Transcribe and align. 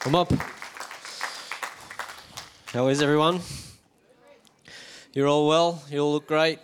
Come 0.00 0.14
up. 0.14 0.32
How 2.72 2.88
is 2.88 3.02
everyone? 3.02 3.40
You're 5.12 5.28
all 5.28 5.46
well? 5.46 5.82
You 5.90 5.98
all 5.98 6.14
look 6.14 6.26
great? 6.26 6.58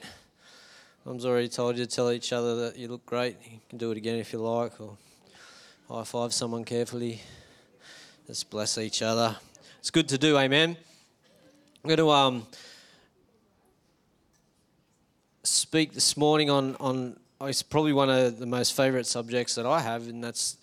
Mum's 1.05 1.27
already 1.27 1.51
told 1.51 1.77
you 1.77 1.85
to 1.85 1.91
tell 1.91 2.11
each 2.11 2.33
other 2.33 2.57
that 2.57 2.79
you 2.79 2.89
look 2.89 3.05
great. 3.05 3.37
You 3.45 3.59
can 3.69 3.77
do 3.77 3.91
it 3.91 3.99
again 3.99 4.19
if 4.19 4.33
you 4.33 4.39
like, 4.39 4.81
or 4.81 4.97
high 5.87 6.05
five 6.05 6.33
someone 6.33 6.65
carefully. 6.65 7.21
Let's 8.27 8.43
bless 8.43 8.79
each 8.79 9.03
other. 9.03 9.37
It's 9.81 9.91
good 9.91 10.09
to 10.09 10.17
do, 10.17 10.39
amen. 10.39 10.75
I'm 11.85 11.89
going 11.89 11.99
to 11.99 12.09
um, 12.09 12.47
speak 15.43 15.93
this 15.93 16.17
morning 16.17 16.49
on, 16.49 16.75
on 16.77 17.19
it's 17.43 17.63
probably 17.63 17.93
one 17.93 18.09
of 18.09 18.39
the 18.39 18.47
most 18.47 18.75
favourite 18.75 19.05
subjects 19.05 19.57
that 19.57 19.67
I 19.67 19.81
have, 19.83 20.09
and 20.09 20.25
that's 20.25 20.57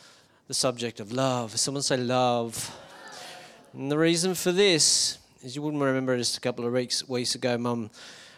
the 0.48 0.54
subject 0.54 1.00
of 1.00 1.12
love. 1.12 1.58
Someone 1.58 1.84
say 1.84 1.98
love. 1.98 2.76
And 3.74 3.90
the 3.90 3.98
reason 3.98 4.36
for 4.36 4.52
this 4.52 5.18
is 5.42 5.56
you 5.56 5.62
wouldn't 5.62 5.82
remember 5.82 6.18
just 6.18 6.38
a 6.38 6.42
couple 6.42 6.66
of 6.66 6.74
weeks 6.74 7.08
weeks 7.08 7.36
ago, 7.36 7.58
Mum 7.58 7.90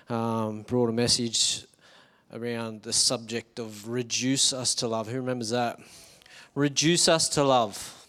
um, 0.10 0.62
brought 0.64 0.90
a 0.90 0.94
message 0.94 1.66
around 2.32 2.84
the 2.84 2.94
subject 2.94 3.60
of 3.60 3.90
reduce 3.90 4.54
us 4.54 4.76
to 4.76 4.88
love. 4.88 5.08
Who 5.08 5.18
remembers 5.18 5.50
that? 5.50 5.80
Reduce 6.54 7.08
us 7.08 7.28
to 7.30 7.44
love. 7.44 8.08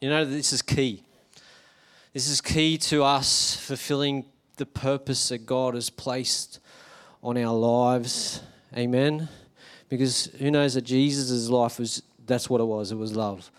You 0.00 0.10
know, 0.10 0.24
this 0.24 0.52
is 0.52 0.62
key. 0.62 1.02
This 2.14 2.28
is 2.28 2.40
key 2.40 2.78
to 2.78 3.04
us 3.04 3.54
fulfilling 3.56 4.24
the 4.56 4.66
purpose 4.66 5.28
that 5.28 5.44
God 5.44 5.74
has 5.74 5.90
placed 5.90 6.58
on 7.22 7.36
our 7.36 7.54
lives. 7.54 8.40
Amen. 8.74 9.28
Because 9.90 10.26
who 10.38 10.50
knows 10.50 10.74
that 10.74 10.82
Jesus' 10.82 11.50
life 11.50 11.78
was 11.78 12.02
that's 12.26 12.50
what 12.50 12.60
it 12.60 12.64
was. 12.64 12.92
It 12.92 12.96
was 12.96 13.16
love. 13.16 13.50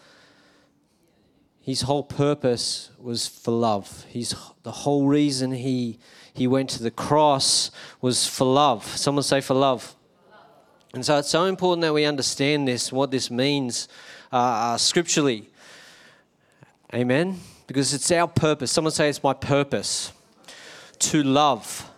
His 1.62 1.82
whole 1.82 2.04
purpose 2.04 2.92
was 2.98 3.28
for 3.28 3.52
love. 3.52 4.06
He's 4.10 4.34
the 4.64 4.72
whole 4.72 5.06
reason 5.06 5.52
he 5.52 6.00
he 6.34 6.48
went 6.48 6.70
to 6.70 6.84
the 6.84 6.92
cross 6.92 7.72
was 8.00 8.28
for 8.28 8.46
love. 8.46 8.86
Someone 8.86 9.24
say 9.24 9.42
for 9.42 9.56
love. 9.56 9.96
And 10.94 11.04
so 11.06 11.18
it's 11.18 11.30
so 11.30 11.46
important 11.46 11.82
that 11.82 11.94
we 11.94 12.06
understand 12.06 12.68
this, 12.68 12.92
what 12.92 13.12
this 13.12 13.30
means 13.32 13.88
uh, 14.32 14.36
uh, 14.36 14.78
scripturally. 14.78 15.50
Amen. 16.94 17.40
Because 17.66 17.94
it's 17.94 18.12
our 18.12 18.28
purpose. 18.28 18.72
Someone 18.72 18.92
say 18.92 19.10
it's 19.10 19.22
my 19.22 19.34
purpose 19.34 20.14
to 21.00 21.24
love. 21.24 21.90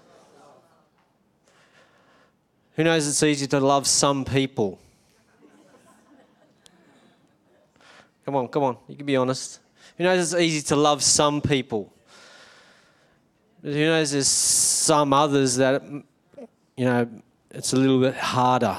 Who 2.76 2.84
knows 2.86 3.08
it's 3.08 3.22
easy 3.24 3.46
to 3.48 3.60
love 3.60 3.88
some 3.88 4.24
people? 4.24 4.80
Come 8.30 8.36
on, 8.36 8.48
come 8.48 8.62
on. 8.62 8.78
You 8.88 8.96
can 8.96 9.08
be 9.08 9.16
honest. 9.16 9.60
Who 9.98 10.04
knows 10.04 10.34
it's 10.34 10.40
easy 10.40 10.62
to 10.68 10.76
love 10.76 11.02
some 11.02 11.42
people? 11.42 11.92
Who 13.64 13.72
knows 13.72 14.12
there's 14.12 14.28
some 14.28 15.14
others 15.14 15.56
that, 15.56 15.82
you 16.78 16.86
know, 16.86 17.10
it's 17.50 17.74
a 17.74 17.76
little 17.76 18.00
bit 18.00 18.14
harder. 18.14 18.78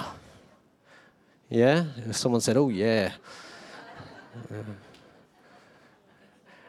Yeah? 1.49 1.83
Someone 2.13 2.41
said, 2.41 2.59
oh, 2.59 2.69
yeah. 2.69 3.11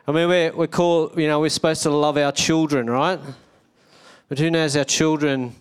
I 0.08 0.12
mean, 0.12 0.28
we're, 0.28 0.52
we're 0.52 0.66
called, 0.66 1.20
you 1.20 1.28
know, 1.28 1.40
we're 1.40 1.50
supposed 1.50 1.84
to 1.84 1.92
love 1.92 2.18
our 2.18 2.32
children, 2.32 2.90
right? 2.90 3.20
But 4.28 4.40
who 4.40 4.50
knows 4.50 4.76
our 4.76 4.86
children 4.86 5.56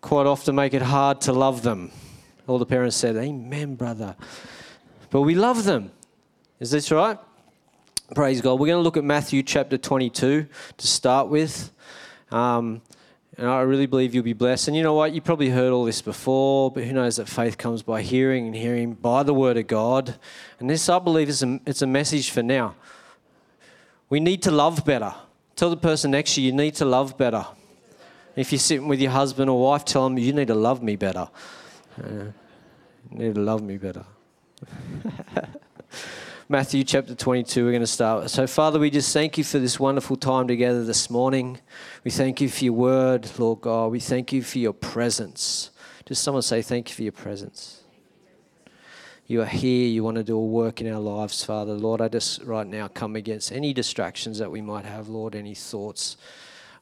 quite 0.00 0.26
often 0.26 0.54
make 0.54 0.74
it 0.74 0.82
hard 0.82 1.22
to 1.22 1.32
love 1.32 1.62
them. 1.62 1.90
All 2.46 2.60
the 2.60 2.66
parents 2.66 2.94
said, 2.94 3.16
Amen, 3.16 3.74
brother. 3.74 4.14
But 5.10 5.22
we 5.22 5.34
love 5.34 5.64
them. 5.64 5.90
Is 6.60 6.70
this 6.70 6.90
right? 6.90 7.18
Praise 8.14 8.42
God. 8.42 8.60
We're 8.60 8.66
going 8.66 8.80
to 8.80 8.82
look 8.82 8.98
at 8.98 9.04
Matthew 9.04 9.42
chapter 9.42 9.78
22 9.78 10.46
to 10.76 10.86
start 10.86 11.28
with. 11.28 11.72
Um, 12.30 12.82
and 13.38 13.48
I 13.48 13.62
really 13.62 13.86
believe 13.86 14.14
you'll 14.14 14.24
be 14.24 14.34
blessed. 14.34 14.68
And 14.68 14.76
you 14.76 14.82
know 14.82 14.92
what? 14.92 15.14
You 15.14 15.22
probably 15.22 15.48
heard 15.48 15.72
all 15.72 15.86
this 15.86 16.02
before, 16.02 16.70
but 16.70 16.84
who 16.84 16.92
knows 16.92 17.16
that 17.16 17.30
faith 17.30 17.56
comes 17.56 17.82
by 17.82 18.02
hearing 18.02 18.46
and 18.46 18.54
hearing 18.54 18.92
by 18.92 19.22
the 19.22 19.32
word 19.32 19.56
of 19.56 19.68
God. 19.68 20.16
And 20.58 20.68
this, 20.68 20.86
I 20.90 20.98
believe, 20.98 21.30
is 21.30 21.42
a, 21.42 21.58
it's 21.64 21.80
a 21.80 21.86
message 21.86 22.30
for 22.30 22.42
now. 22.42 22.74
We 24.10 24.20
need 24.20 24.42
to 24.42 24.50
love 24.50 24.84
better. 24.84 25.14
Tell 25.56 25.70
the 25.70 25.78
person 25.78 26.10
next 26.10 26.34
to 26.34 26.42
you, 26.42 26.48
you 26.48 26.52
need 26.52 26.74
to 26.74 26.84
love 26.84 27.16
better. 27.16 27.46
If 28.36 28.52
you're 28.52 28.58
sitting 28.58 28.86
with 28.86 29.00
your 29.00 29.12
husband 29.12 29.48
or 29.48 29.58
wife, 29.58 29.86
tell 29.86 30.04
them, 30.04 30.18
you 30.18 30.34
need 30.34 30.48
to 30.48 30.54
love 30.54 30.82
me 30.82 30.96
better. 30.96 31.26
Uh, 31.98 32.32
you 33.10 33.18
need 33.18 33.34
to 33.34 33.40
love 33.40 33.62
me 33.62 33.78
better. 33.78 34.04
Matthew 36.50 36.82
chapter 36.82 37.14
22, 37.14 37.64
we're 37.64 37.70
going 37.70 37.80
to 37.80 37.86
start. 37.86 38.28
So, 38.28 38.44
Father, 38.44 38.80
we 38.80 38.90
just 38.90 39.12
thank 39.12 39.38
you 39.38 39.44
for 39.44 39.60
this 39.60 39.78
wonderful 39.78 40.16
time 40.16 40.48
together 40.48 40.82
this 40.82 41.08
morning. 41.08 41.60
We 42.02 42.10
thank 42.10 42.40
you 42.40 42.48
for 42.48 42.64
your 42.64 42.72
word, 42.72 43.30
Lord 43.38 43.60
God. 43.60 43.92
We 43.92 44.00
thank 44.00 44.32
you 44.32 44.42
for 44.42 44.58
your 44.58 44.72
presence. 44.72 45.70
Just 46.06 46.24
someone 46.24 46.42
say, 46.42 46.60
Thank 46.60 46.88
you 46.88 46.96
for 46.96 47.04
your 47.04 47.12
presence. 47.12 47.84
You 49.28 49.42
are 49.42 49.46
here. 49.46 49.86
You 49.86 50.02
want 50.02 50.16
to 50.16 50.24
do 50.24 50.36
a 50.36 50.44
work 50.44 50.80
in 50.80 50.92
our 50.92 50.98
lives, 50.98 51.44
Father. 51.44 51.72
Lord, 51.72 52.00
I 52.00 52.08
just 52.08 52.42
right 52.42 52.66
now 52.66 52.88
come 52.88 53.14
against 53.14 53.52
any 53.52 53.72
distractions 53.72 54.38
that 54.38 54.50
we 54.50 54.60
might 54.60 54.84
have, 54.84 55.08
Lord, 55.08 55.36
any 55.36 55.54
thoughts 55.54 56.16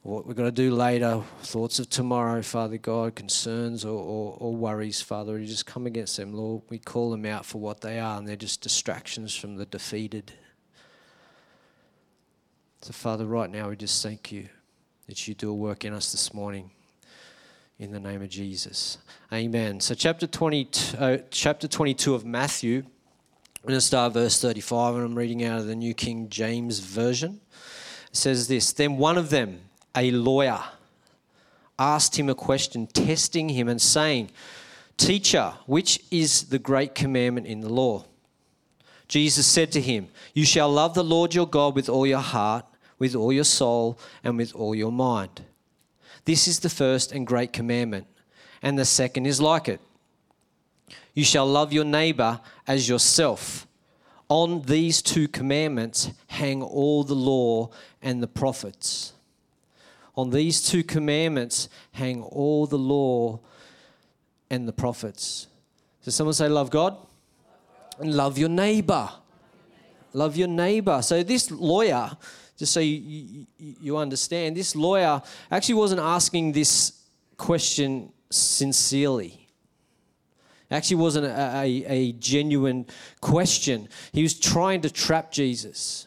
what 0.03 0.25
we're 0.25 0.33
going 0.33 0.47
to 0.47 0.51
do 0.51 0.73
later, 0.73 1.21
thoughts 1.41 1.77
of 1.79 1.89
tomorrow, 1.89 2.41
Father 2.41 2.77
God, 2.77 3.15
concerns 3.15 3.83
or, 3.83 3.99
or, 3.99 4.37
or, 4.39 4.55
worries, 4.55 5.01
Father, 5.01 5.37
You 5.37 5.45
just 5.45 5.65
come 5.65 5.85
against 5.85 6.15
them, 6.15 6.33
Lord. 6.33 6.61
We 6.69 6.79
call 6.79 7.11
them 7.11 7.25
out 7.25 7.45
for 7.45 7.59
what 7.59 7.81
they 7.81 7.99
are, 7.99 8.17
and 8.17 8.27
they're 8.27 8.37
just 8.37 8.61
distractions 8.61 9.35
from 9.35 9.57
the 9.57 9.65
defeated. 9.65 10.31
So, 12.81 12.93
Father, 12.93 13.25
right 13.25 13.49
now 13.49 13.69
we 13.69 13.75
just 13.75 14.01
thank 14.01 14.31
you 14.31 14.47
that 15.07 15.27
you 15.27 15.33
do 15.33 15.49
a 15.49 15.53
work 15.53 15.83
in 15.83 15.93
us 15.93 16.11
this 16.11 16.33
morning. 16.33 16.71
In 17.77 17.91
the 17.91 17.99
name 17.99 18.21
of 18.21 18.29
Jesus. 18.29 18.97
Amen. 19.31 19.79
So, 19.79 19.95
chapter, 19.95 20.27
20, 20.27 20.69
uh, 20.97 21.17
chapter 21.29 21.67
22 21.67 22.13
of 22.13 22.25
Matthew, 22.25 22.83
I'm 23.63 23.67
going 23.67 23.77
to 23.77 23.81
start 23.81 24.13
verse 24.13 24.41
35, 24.41 24.95
and 24.95 25.05
I'm 25.05 25.15
reading 25.15 25.43
out 25.43 25.59
of 25.59 25.67
the 25.67 25.75
New 25.75 25.93
King 25.93 26.29
James 26.29 26.79
Version. 26.79 27.41
It 28.09 28.15
says 28.15 28.47
this 28.47 28.71
Then 28.71 28.97
one 28.97 29.17
of 29.17 29.29
them, 29.29 29.68
a 29.95 30.11
lawyer, 30.11 30.61
asked 31.77 32.17
him 32.17 32.29
a 32.29 32.35
question, 32.35 32.87
testing 32.87 33.49
him 33.49 33.67
and 33.67 33.81
saying, 33.81 34.29
Teacher, 34.97 35.53
which 35.65 36.01
is 36.11 36.43
the 36.43 36.59
great 36.59 36.93
commandment 36.93 37.47
in 37.47 37.61
the 37.61 37.69
law? 37.69 38.05
Jesus 39.07 39.47
said 39.47 39.71
to 39.71 39.81
him, 39.81 40.09
You 40.33 40.45
shall 40.45 40.69
love 40.69 40.93
the 40.93 41.03
Lord 41.03 41.33
your 41.33 41.47
God 41.47 41.75
with 41.75 41.89
all 41.89 42.05
your 42.05 42.19
heart, 42.19 42.65
with 42.99 43.15
all 43.15 43.31
your 43.31 43.45
soul, 43.45 43.97
and 44.23 44.37
with 44.37 44.53
all 44.53 44.75
your 44.75 44.91
mind. 44.91 45.41
This 46.25 46.47
is 46.47 46.59
the 46.59 46.69
first 46.69 47.11
and 47.11 47.25
great 47.25 47.53
commandment, 47.53 48.07
and 48.61 48.77
the 48.77 48.85
second 48.85 49.25
is 49.25 49.41
like 49.41 49.67
it. 49.67 49.79
You 51.13 51.23
shall 51.23 51.47
love 51.47 51.73
your 51.73 51.85
neighbor 51.85 52.39
as 52.67 52.87
yourself. 52.87 53.65
On 54.27 54.61
these 54.61 55.01
two 55.01 55.27
commandments 55.27 56.11
hang 56.27 56.61
all 56.61 57.03
the 57.03 57.15
law 57.15 57.71
and 58.01 58.21
the 58.21 58.27
prophets. 58.27 59.13
On 60.19 60.29
these 60.29 60.61
two 60.61 60.83
commandments 60.83 61.69
hang 61.93 62.21
all 62.21 62.67
the 62.67 62.77
law 62.77 63.39
and 64.49 64.67
the 64.67 64.73
prophets. 64.73 65.47
So 66.01 66.11
someone 66.11 66.33
say, 66.33 66.49
Love 66.49 66.69
God 66.69 66.97
and 67.99 68.13
love 68.13 68.37
your 68.37 68.49
neighbor. 68.49 69.09
Love 70.11 70.35
your 70.35 70.49
neighbor. 70.49 71.01
So 71.03 71.23
this 71.23 71.49
lawyer, 71.49 72.11
just 72.57 72.73
so 72.73 72.81
you, 72.81 73.45
you, 73.57 73.75
you 73.79 73.97
understand, 73.97 74.57
this 74.57 74.75
lawyer 74.75 75.21
actually 75.49 75.75
wasn't 75.75 76.01
asking 76.01 76.51
this 76.51 76.99
question 77.37 78.11
sincerely 78.29 79.47
actually 80.71 80.97
wasn't 80.97 81.25
a, 81.25 81.61
a, 81.61 81.85
a, 81.87 82.11
genuine 82.11 82.85
question. 83.21 83.89
He 84.11 84.21
was 84.21 84.37
trying 84.39 84.81
to 84.81 84.89
trap 84.91 85.31
Jesus. 85.31 86.05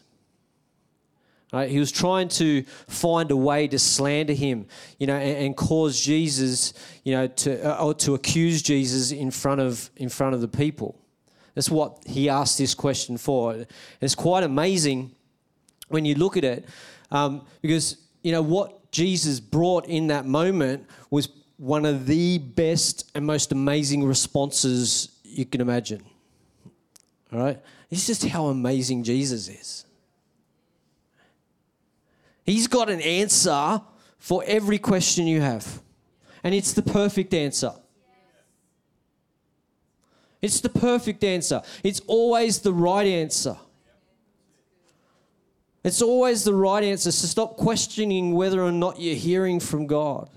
Right? 1.53 1.71
He 1.71 1.79
was 1.79 1.93
trying 1.93 2.29
to 2.29 2.63
find 2.89 3.31
a 3.31 3.37
way 3.37 3.69
to 3.69 3.79
slander 3.79 4.33
him, 4.33 4.67
you 4.99 5.07
know, 5.07 5.17
and, 5.17 5.37
and 5.47 5.57
cause 5.57 6.01
Jesus, 6.01 6.73
you 7.05 7.13
know, 7.13 7.27
to 7.27 7.63
uh, 7.63 7.93
to 7.95 8.15
accuse 8.15 8.63
Jesus 8.63 9.13
in 9.13 9.31
front 9.31 9.61
of 9.61 9.91
in 9.97 10.09
front 10.09 10.35
of 10.35 10.41
the 10.41 10.49
people. 10.49 10.99
That's 11.55 11.71
what 11.71 11.99
he 12.07 12.31
asked 12.31 12.57
this 12.57 12.75
question 12.75 13.19
for. 13.19 13.67
It's 14.01 14.15
quite 14.15 14.45
amazing 14.45 15.15
when 15.89 16.07
you 16.07 16.15
look 16.15 16.39
at 16.39 16.45
it, 16.45 16.67
um, 17.11 17.45
because 17.61 17.99
you 18.23 18.33
know 18.33 18.41
what 18.41 18.91
Jesus 18.91 19.39
brought 19.39 19.87
in 19.87 20.07
that 20.07 20.25
moment 20.25 20.87
was 21.11 21.29
one 21.59 21.85
of 21.85 22.07
the 22.07 22.39
best 22.39 23.11
and 23.15 23.27
most 23.27 23.53
amazing 23.53 24.05
responses 24.05 25.11
you 25.23 25.45
can 25.45 25.61
imagine. 25.61 26.03
All 27.31 27.41
right, 27.41 27.61
it's 27.91 28.07
just 28.07 28.25
how 28.25 28.47
amazing 28.47 29.03
Jesus 29.03 29.49
is. 29.49 29.85
He's 32.45 32.67
got 32.67 32.91
an 32.91 33.01
answer 33.01 33.81
for 34.19 34.43
every 34.47 34.79
question 34.79 35.27
you 35.27 35.41
have. 35.41 35.81
And 36.45 36.55
it's 36.55 36.73
the 36.73 36.83
perfect 36.83 37.35
answer. 37.35 37.73
It's 40.41 40.61
the 40.61 40.69
perfect 40.69 41.23
answer. 41.23 41.63
It's 41.85 42.01
always 42.07 42.59
the 42.59 42.73
right 42.73 43.07
answer. 43.07 43.57
It's 45.85 46.03
always 46.03 46.45
the 46.45 46.55
right 46.55 46.83
answer. 46.83 47.13
So 47.13 47.27
stop 47.27 47.57
questioning 47.57 48.35
whether 48.35 48.61
or 48.61 48.73
not 48.73 49.01
you're 49.01 49.17
hearing 49.17 49.61
from 49.61 49.87
God. 49.87 50.29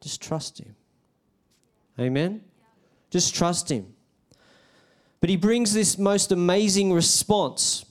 Just 0.00 0.22
trust 0.22 0.60
Him. 0.60 0.74
Amen? 1.98 2.42
Just 3.10 3.34
trust 3.34 3.70
Him. 3.70 3.94
But 5.20 5.30
He 5.30 5.36
brings 5.36 5.72
this 5.72 5.98
most 5.98 6.32
amazing 6.32 6.92
response. 6.92 7.84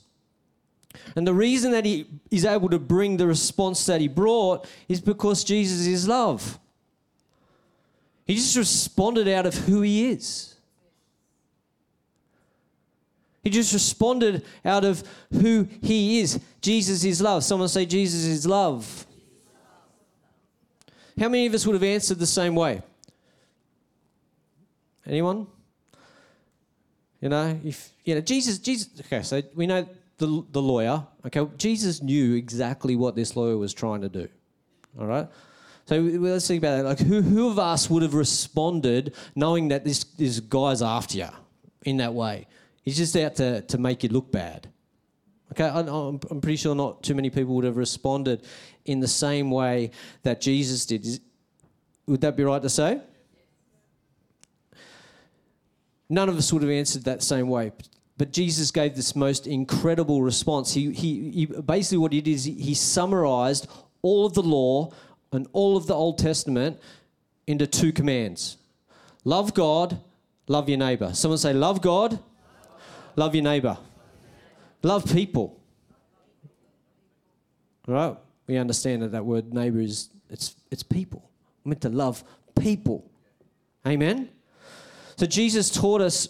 And 1.15 1.25
the 1.25 1.33
reason 1.33 1.71
that 1.71 1.85
He 1.85 2.07
is 2.29 2.45
able 2.45 2.69
to 2.69 2.79
bring 2.79 3.17
the 3.17 3.27
response 3.27 3.85
that 3.85 4.01
He 4.01 4.07
brought 4.07 4.67
is 4.87 5.01
because 5.01 5.43
Jesus 5.43 5.85
is 5.87 6.07
love. 6.07 6.59
He 8.25 8.35
just 8.35 8.55
responded 8.55 9.27
out 9.27 9.45
of 9.45 9.55
who 9.55 9.81
He 9.81 10.09
is. 10.09 10.51
He 13.43 13.49
just 13.49 13.73
responded 13.73 14.45
out 14.63 14.85
of 14.85 15.03
who 15.31 15.67
he 15.81 16.19
is. 16.19 16.39
Jesus 16.61 17.03
is 17.03 17.21
love. 17.21 17.43
Someone 17.43 17.69
say, 17.69 17.85
Jesus 17.85 18.23
is 18.25 18.45
love. 18.45 19.05
How 21.19 21.27
many 21.27 21.47
of 21.47 21.53
us 21.53 21.65
would 21.65 21.73
have 21.73 21.83
answered 21.83 22.19
the 22.19 22.27
same 22.27 22.55
way? 22.55 22.81
Anyone? 25.05 25.47
You 27.19 27.29
know, 27.29 27.59
if 27.63 27.91
you 28.03 28.15
know 28.15 28.21
Jesus, 28.21 28.59
Jesus. 28.59 28.89
Okay, 29.01 29.23
so 29.23 29.41
we 29.55 29.67
know 29.67 29.87
the 30.21 30.45
the 30.51 30.61
lawyer. 30.61 31.05
Okay, 31.25 31.45
Jesus 31.57 32.01
knew 32.01 32.35
exactly 32.35 32.95
what 32.95 33.15
this 33.15 33.35
lawyer 33.35 33.57
was 33.57 33.73
trying 33.73 34.01
to 34.01 34.09
do. 34.09 34.27
All 34.99 35.07
right. 35.07 35.27
So 35.85 35.99
let's 35.99 36.47
think 36.47 36.63
about 36.63 36.77
that. 36.77 36.85
Like, 36.85 36.99
who, 36.99 37.21
who 37.21 37.49
of 37.49 37.59
us 37.59 37.89
would 37.89 38.03
have 38.03 38.13
responded 38.13 39.13
knowing 39.35 39.69
that 39.69 39.83
this 39.83 40.03
this 40.03 40.39
guy's 40.39 40.81
after 40.81 41.17
you 41.17 41.29
in 41.83 41.97
that 41.97 42.13
way? 42.13 42.47
He's 42.83 42.97
just 42.97 43.15
out 43.17 43.35
to, 43.35 43.61
to 43.61 43.77
make 43.77 44.03
you 44.03 44.09
look 44.09 44.31
bad. 44.31 44.69
Okay, 45.51 45.67
I'm, 45.67 46.19
I'm 46.29 46.41
pretty 46.41 46.55
sure 46.55 46.73
not 46.73 47.03
too 47.03 47.13
many 47.13 47.29
people 47.29 47.55
would 47.55 47.65
have 47.65 47.77
responded 47.77 48.45
in 48.85 48.99
the 48.99 49.07
same 49.07 49.51
way 49.51 49.91
that 50.23 50.39
Jesus 50.39 50.85
did. 50.85 51.05
Would 52.07 52.21
that 52.21 52.37
be 52.37 52.43
right 52.43 52.61
to 52.61 52.69
say? 52.69 53.01
None 56.09 56.29
of 56.29 56.37
us 56.37 56.51
would 56.53 56.61
have 56.61 56.71
answered 56.71 57.03
that 57.03 57.21
same 57.21 57.49
way. 57.49 57.71
But 58.21 58.31
Jesus 58.31 58.69
gave 58.69 58.95
this 58.95 59.15
most 59.15 59.47
incredible 59.47 60.21
response. 60.21 60.75
He, 60.75 60.91
he, 60.91 61.31
he 61.31 61.45
basically 61.47 61.97
what 61.97 62.13
he 62.13 62.21
did 62.21 62.31
is 62.31 62.43
he, 62.43 62.53
he 62.53 62.75
summarized 62.75 63.67
all 64.03 64.27
of 64.27 64.35
the 64.35 64.43
law 64.43 64.91
and 65.31 65.47
all 65.53 65.75
of 65.75 65.87
the 65.87 65.95
Old 65.95 66.19
Testament 66.19 66.79
into 67.47 67.65
two 67.65 67.91
commands 67.91 68.57
love 69.23 69.55
God, 69.55 69.97
love 70.47 70.69
your 70.69 70.77
neighbor. 70.77 71.15
Someone 71.15 71.39
say, 71.39 71.51
Love 71.51 71.81
God, 71.81 72.19
Love 73.15 73.33
your 73.35 73.43
neighbor. 73.43 73.77
Love 74.83 75.11
people. 75.11 75.59
Right? 77.87 78.15
We 78.45 78.57
understand 78.57 79.01
that 79.01 79.11
that 79.13 79.25
word 79.25 79.51
neighbor 79.51 79.79
is 79.79 80.09
it's 80.29 80.55
it's 80.69 80.83
people. 80.83 81.27
We're 81.63 81.71
meant 81.71 81.81
to 81.81 81.89
love 81.89 82.23
people. 82.59 83.09
Amen. 83.85 84.29
So 85.17 85.25
Jesus 85.25 85.69
taught 85.69 86.01
us, 86.01 86.29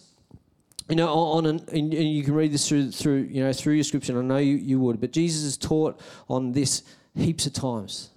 you 0.90 0.96
know, 0.96 1.10
on 1.10 1.46
an, 1.46 1.66
and 1.72 1.94
you 1.94 2.24
can 2.24 2.34
read 2.34 2.52
this 2.52 2.68
through 2.68 2.92
through 2.92 3.28
you 3.30 3.44
know 3.44 3.54
through 3.54 3.74
your 3.74 3.84
scripture. 3.84 4.18
I 4.18 4.22
know 4.22 4.38
you, 4.38 4.56
you 4.56 4.80
would, 4.80 5.00
but 5.00 5.12
Jesus 5.12 5.44
has 5.44 5.58
taught 5.58 6.00
on 6.30 6.52
this 6.52 6.84
heaps 7.16 7.46
of 7.46 7.54
times. 7.54 8.10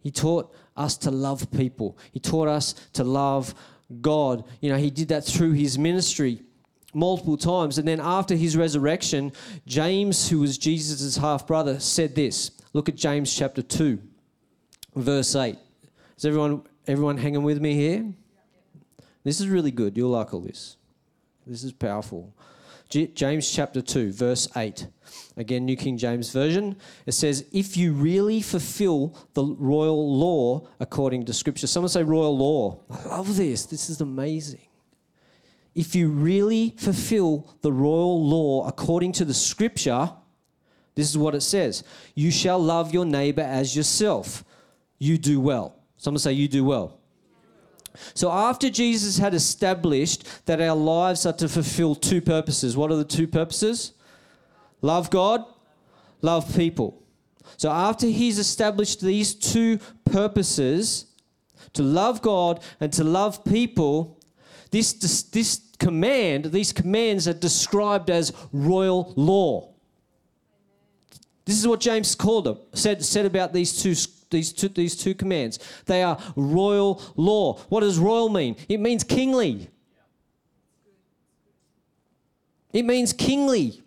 He 0.00 0.10
taught 0.10 0.54
us 0.76 0.96
to 0.98 1.10
love 1.10 1.50
people. 1.50 1.98
He 2.12 2.20
taught 2.20 2.48
us 2.48 2.74
to 2.94 3.04
love 3.04 3.54
God. 4.00 4.44
You 4.60 4.70
know, 4.70 4.78
he 4.78 4.90
did 4.90 5.08
that 5.08 5.24
through 5.24 5.52
his 5.52 5.78
ministry 5.78 6.42
multiple 6.94 7.36
times. 7.36 7.78
And 7.78 7.86
then 7.86 8.00
after 8.00 8.34
his 8.34 8.56
resurrection, 8.56 9.32
James, 9.66 10.28
who 10.28 10.40
was 10.40 10.56
Jesus' 10.56 11.16
half 11.16 11.46
brother, 11.46 11.80
said 11.80 12.14
this. 12.14 12.52
Look 12.72 12.88
at 12.88 12.96
James 12.96 13.34
chapter 13.34 13.62
2, 13.62 13.98
verse 14.96 15.34
8. 15.34 15.56
Is 16.16 16.24
everyone, 16.24 16.62
everyone 16.86 17.16
hanging 17.16 17.42
with 17.42 17.60
me 17.60 17.74
here? 17.74 18.12
This 19.28 19.40
is 19.40 19.48
really 19.48 19.70
good. 19.70 19.96
You'll 19.96 20.10
like 20.10 20.32
all 20.32 20.40
this. 20.40 20.76
This 21.46 21.64
is 21.64 21.72
powerful. 21.72 22.32
James 22.88 23.50
chapter 23.50 23.82
2, 23.82 24.12
verse 24.12 24.48
8. 24.56 24.86
Again, 25.36 25.66
New 25.66 25.76
King 25.76 25.98
James 25.98 26.32
Version. 26.32 26.76
It 27.04 27.12
says, 27.12 27.44
If 27.52 27.76
you 27.76 27.92
really 27.92 28.40
fulfill 28.40 29.14
the 29.34 29.44
royal 29.44 30.16
law 30.16 30.68
according 30.80 31.26
to 31.26 31.34
Scripture. 31.34 31.66
Someone 31.66 31.90
say 31.90 32.02
royal 32.02 32.36
law. 32.36 32.80
I 32.90 33.08
love 33.08 33.36
this. 33.36 33.66
This 33.66 33.90
is 33.90 34.00
amazing 34.00 34.68
if 35.78 35.94
you 35.94 36.08
really 36.08 36.74
fulfill 36.76 37.56
the 37.62 37.72
royal 37.72 38.26
law 38.26 38.66
according 38.66 39.12
to 39.12 39.24
the 39.24 39.32
scripture, 39.32 40.10
this 40.96 41.08
is 41.08 41.16
what 41.16 41.36
it 41.36 41.42
says 41.42 41.84
You 42.16 42.32
shall 42.32 42.58
love 42.58 42.92
your 42.92 43.04
neighbor 43.04 43.42
as 43.42 43.76
yourself. 43.76 44.42
You 44.98 45.18
do 45.18 45.40
well. 45.40 45.76
Someone 45.96 46.18
say, 46.18 46.32
You 46.32 46.48
do 46.48 46.64
well. 46.64 46.97
So, 48.14 48.30
after 48.30 48.70
Jesus 48.70 49.18
had 49.18 49.34
established 49.34 50.46
that 50.46 50.60
our 50.60 50.76
lives 50.76 51.26
are 51.26 51.32
to 51.34 51.48
fulfill 51.48 51.94
two 51.94 52.20
purposes, 52.20 52.76
what 52.76 52.90
are 52.90 52.96
the 52.96 53.04
two 53.04 53.26
purposes? 53.26 53.92
Love 54.82 55.10
God, 55.10 55.44
love 56.22 56.54
people. 56.56 57.02
So, 57.56 57.70
after 57.70 58.06
he's 58.06 58.38
established 58.38 59.00
these 59.00 59.34
two 59.34 59.78
purposes, 60.04 61.06
to 61.74 61.82
love 61.82 62.22
God 62.22 62.60
and 62.80 62.92
to 62.94 63.04
love 63.04 63.44
people, 63.44 64.18
this, 64.70 64.92
this, 64.92 65.22
this 65.22 65.60
command, 65.78 66.46
these 66.46 66.72
commands 66.72 67.26
are 67.28 67.34
described 67.34 68.10
as 68.10 68.32
royal 68.52 69.12
law. 69.16 69.72
This 71.44 71.58
is 71.58 71.66
what 71.66 71.80
James 71.80 72.14
called 72.14 72.44
them, 72.44 72.58
said, 72.74 73.02
said 73.04 73.24
about 73.24 73.52
these 73.52 73.82
two, 73.82 73.94
these, 74.30 74.52
two, 74.52 74.68
these 74.68 74.96
two 74.96 75.14
commands. 75.14 75.58
They 75.86 76.02
are 76.02 76.18
royal 76.36 77.02
law. 77.16 77.58
What 77.68 77.80
does 77.80 77.98
royal 77.98 78.28
mean? 78.28 78.56
It 78.68 78.80
means 78.80 79.04
kingly. 79.04 79.68
It 82.72 82.84
means 82.84 83.12
kingly. 83.12 83.82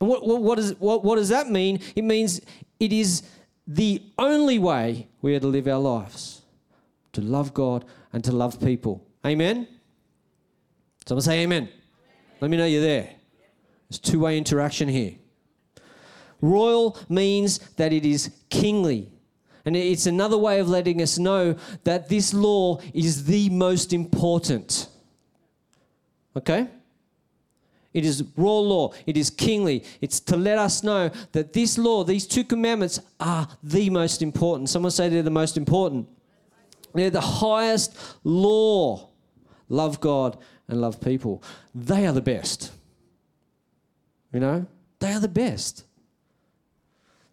And 0.00 0.08
what, 0.08 0.26
what, 0.26 0.42
what, 0.42 0.58
is, 0.58 0.74
what, 0.78 1.04
what 1.04 1.16
does 1.16 1.28
that 1.30 1.50
mean? 1.50 1.80
It 1.96 2.02
means 2.02 2.40
it 2.78 2.92
is 2.92 3.22
the 3.66 4.02
only 4.16 4.58
way 4.58 5.08
we 5.20 5.34
are 5.34 5.40
to 5.40 5.46
live 5.46 5.66
our 5.68 5.78
lives 5.78 6.38
to 7.12 7.20
love 7.20 7.52
God 7.52 7.84
and 8.12 8.22
to 8.24 8.32
love 8.32 8.60
people. 8.60 9.04
Amen? 9.26 9.66
Someone 11.06 11.22
say 11.22 11.40
amen. 11.40 11.64
amen. 11.64 11.72
Let 12.40 12.50
me 12.50 12.56
know 12.56 12.66
you're 12.66 12.82
there. 12.82 13.10
There's 13.88 13.98
two 13.98 14.20
way 14.20 14.38
interaction 14.38 14.88
here. 14.88 15.16
Royal 16.40 16.96
means 17.08 17.58
that 17.76 17.92
it 17.92 18.04
is 18.04 18.30
kingly. 18.50 19.10
And 19.64 19.76
it's 19.76 20.06
another 20.06 20.38
way 20.38 20.60
of 20.60 20.68
letting 20.68 21.02
us 21.02 21.18
know 21.18 21.56
that 21.84 22.08
this 22.08 22.32
law 22.32 22.80
is 22.94 23.24
the 23.24 23.50
most 23.50 23.92
important. 23.92 24.88
Okay? 26.36 26.68
It 27.92 28.04
is 28.04 28.22
royal 28.36 28.68
law. 28.68 28.92
It 29.06 29.16
is 29.16 29.30
kingly. 29.30 29.84
It's 30.00 30.20
to 30.20 30.36
let 30.36 30.58
us 30.58 30.82
know 30.82 31.10
that 31.32 31.52
this 31.52 31.78
law, 31.78 32.04
these 32.04 32.26
two 32.26 32.44
commandments, 32.44 33.00
are 33.18 33.48
the 33.62 33.90
most 33.90 34.22
important. 34.22 34.68
Someone 34.68 34.92
say 34.92 35.08
they're 35.08 35.22
the 35.22 35.30
most 35.30 35.56
important. 35.56 36.08
They're 36.94 37.10
the 37.10 37.20
highest 37.20 37.96
law. 38.24 39.08
Love 39.68 40.00
God 40.00 40.38
and 40.68 40.80
love 40.80 41.00
people. 41.00 41.42
They 41.74 42.06
are 42.06 42.12
the 42.12 42.20
best. 42.20 42.72
You 44.32 44.40
know, 44.40 44.66
they 44.98 45.12
are 45.12 45.20
the 45.20 45.28
best. 45.28 45.84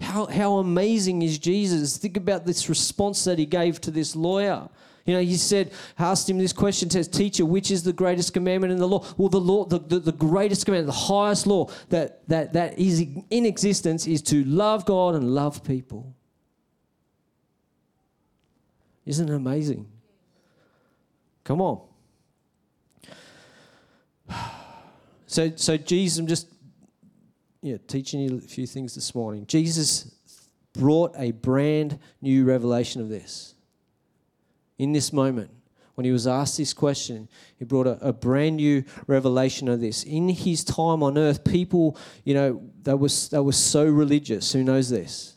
How, 0.05 0.27
how 0.27 0.57
amazing 0.57 1.23
is 1.23 1.39
Jesus? 1.39 1.97
Think 1.97 2.15
about 2.15 2.45
this 2.45 2.69
response 2.69 3.23
that 3.23 3.39
he 3.39 3.45
gave 3.45 3.81
to 3.81 3.91
this 3.91 4.15
lawyer. 4.15 4.69
You 5.05 5.15
know, 5.15 5.21
he 5.21 5.35
said, 5.35 5.71
asked 5.97 6.29
him 6.29 6.37
this 6.37 6.53
question, 6.53 6.89
says, 6.89 7.07
Teacher, 7.07 7.45
which 7.45 7.71
is 7.71 7.83
the 7.83 7.91
greatest 7.91 8.33
commandment 8.33 8.71
in 8.71 8.77
the 8.77 8.87
law? 8.87 9.03
Well, 9.17 9.29
the 9.29 9.39
law, 9.39 9.65
the, 9.65 9.79
the, 9.79 9.99
the 9.99 10.11
greatest 10.11 10.65
commandment, 10.65 10.93
the 10.93 11.05
highest 11.13 11.47
law 11.47 11.69
that, 11.89 12.27
that, 12.29 12.53
that 12.53 12.77
is 12.77 13.05
in 13.29 13.45
existence 13.45 14.05
is 14.05 14.21
to 14.23 14.43
love 14.45 14.85
God 14.85 15.15
and 15.15 15.33
love 15.33 15.63
people. 15.63 16.15
Isn't 19.05 19.29
it 19.29 19.35
amazing? 19.35 19.87
Come 21.43 21.61
on. 21.61 21.81
So, 25.27 25.51
so 25.55 25.75
Jesus, 25.75 26.19
I'm 26.19 26.27
just 26.27 26.47
yeah, 27.65 27.77
teaching 27.87 28.19
you 28.19 28.37
a 28.37 28.41
few 28.41 28.67
things 28.67 28.93
this 28.93 29.15
morning. 29.15 29.47
Jesus 29.47 30.13
brought 30.71 31.11
a 31.17 31.31
brand 31.31 31.97
new 32.21 32.45
revelation 32.45 33.01
of 33.01 33.09
this. 33.09 33.55
In 34.77 34.91
this 34.91 35.11
moment, 35.11 35.49
when 35.95 36.05
he 36.05 36.11
was 36.11 36.27
asked 36.27 36.57
this 36.57 36.73
question, 36.73 37.27
he 37.57 37.65
brought 37.65 37.87
a, 37.87 37.97
a, 38.09 38.13
brand 38.13 38.57
new 38.57 38.83
revelation 39.07 39.67
of 39.67 39.81
this. 39.81 40.03
In 40.03 40.29
his 40.29 40.63
time 40.63 41.01
on 41.01 41.17
earth, 41.17 41.43
people, 41.43 41.97
you 42.23 42.35
know, 42.35 42.61
they 42.83 42.93
was 42.93 43.29
they 43.29 43.39
were 43.39 43.51
so 43.51 43.83
religious. 43.83 44.53
Who 44.53 44.63
knows 44.63 44.91
this? 44.91 45.33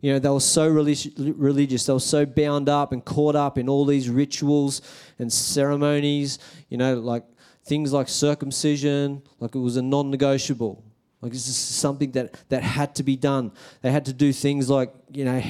You 0.00 0.14
know, 0.14 0.18
they 0.18 0.30
were 0.30 0.40
so 0.40 0.66
religious. 0.68 1.84
They 1.84 1.92
were 1.92 2.00
so 2.00 2.24
bound 2.24 2.70
up 2.70 2.92
and 2.92 3.04
caught 3.04 3.36
up 3.36 3.58
in 3.58 3.68
all 3.68 3.84
these 3.84 4.08
rituals 4.08 4.80
and 5.18 5.30
ceremonies. 5.30 6.38
You 6.70 6.78
know, 6.78 6.94
like 6.94 7.24
things 7.66 7.92
like 7.92 8.08
circumcision, 8.08 9.20
like 9.38 9.54
it 9.54 9.58
was 9.58 9.76
a 9.76 9.82
non 9.82 10.10
negotiable. 10.10 10.82
Like 11.26 11.32
this 11.32 11.48
is 11.48 11.56
something 11.56 12.12
that, 12.12 12.36
that 12.50 12.62
had 12.62 12.94
to 12.94 13.02
be 13.02 13.16
done. 13.16 13.50
They 13.82 13.90
had 13.90 14.04
to 14.04 14.12
do 14.12 14.32
things 14.32 14.70
like, 14.70 14.94
you 15.10 15.24
know, 15.24 15.42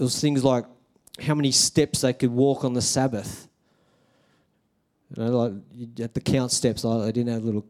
was 0.00 0.18
things 0.18 0.42
like 0.42 0.64
how 1.20 1.34
many 1.34 1.52
steps 1.52 2.00
they 2.00 2.14
could 2.14 2.30
walk 2.30 2.64
on 2.64 2.72
the 2.72 2.80
Sabbath. 2.80 3.46
You 5.14 5.22
know, 5.22 5.30
like 5.38 5.98
had 5.98 6.14
to 6.14 6.20
count 6.22 6.50
steps. 6.50 6.80
They 6.80 7.12
didn't 7.12 7.28
have 7.28 7.44
little 7.44 7.66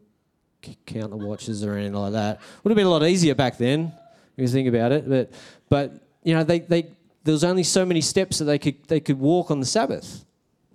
counter 0.85 1.17
watches 1.17 1.65
or 1.65 1.73
anything 1.73 1.95
like 1.95 2.13
that. 2.13 2.39
Would 2.63 2.71
have 2.71 2.77
been 2.77 2.87
a 2.87 2.89
lot 2.89 3.03
easier 3.03 3.35
back 3.35 3.57
then, 3.57 3.91
if 4.37 4.43
you 4.43 4.47
think 4.47 4.69
about 4.69 4.93
it. 4.93 5.09
But 5.09 5.31
but 5.67 6.07
you 6.23 6.33
know, 6.33 6.45
they, 6.45 6.59
they 6.59 6.83
there 7.25 7.33
was 7.33 7.43
only 7.43 7.63
so 7.63 7.85
many 7.85 7.99
steps 7.99 8.39
that 8.39 8.45
they 8.45 8.57
could 8.57 8.81
they 8.85 9.01
could 9.01 9.19
walk 9.19 9.51
on 9.51 9.59
the 9.59 9.65
Sabbath. 9.65 10.23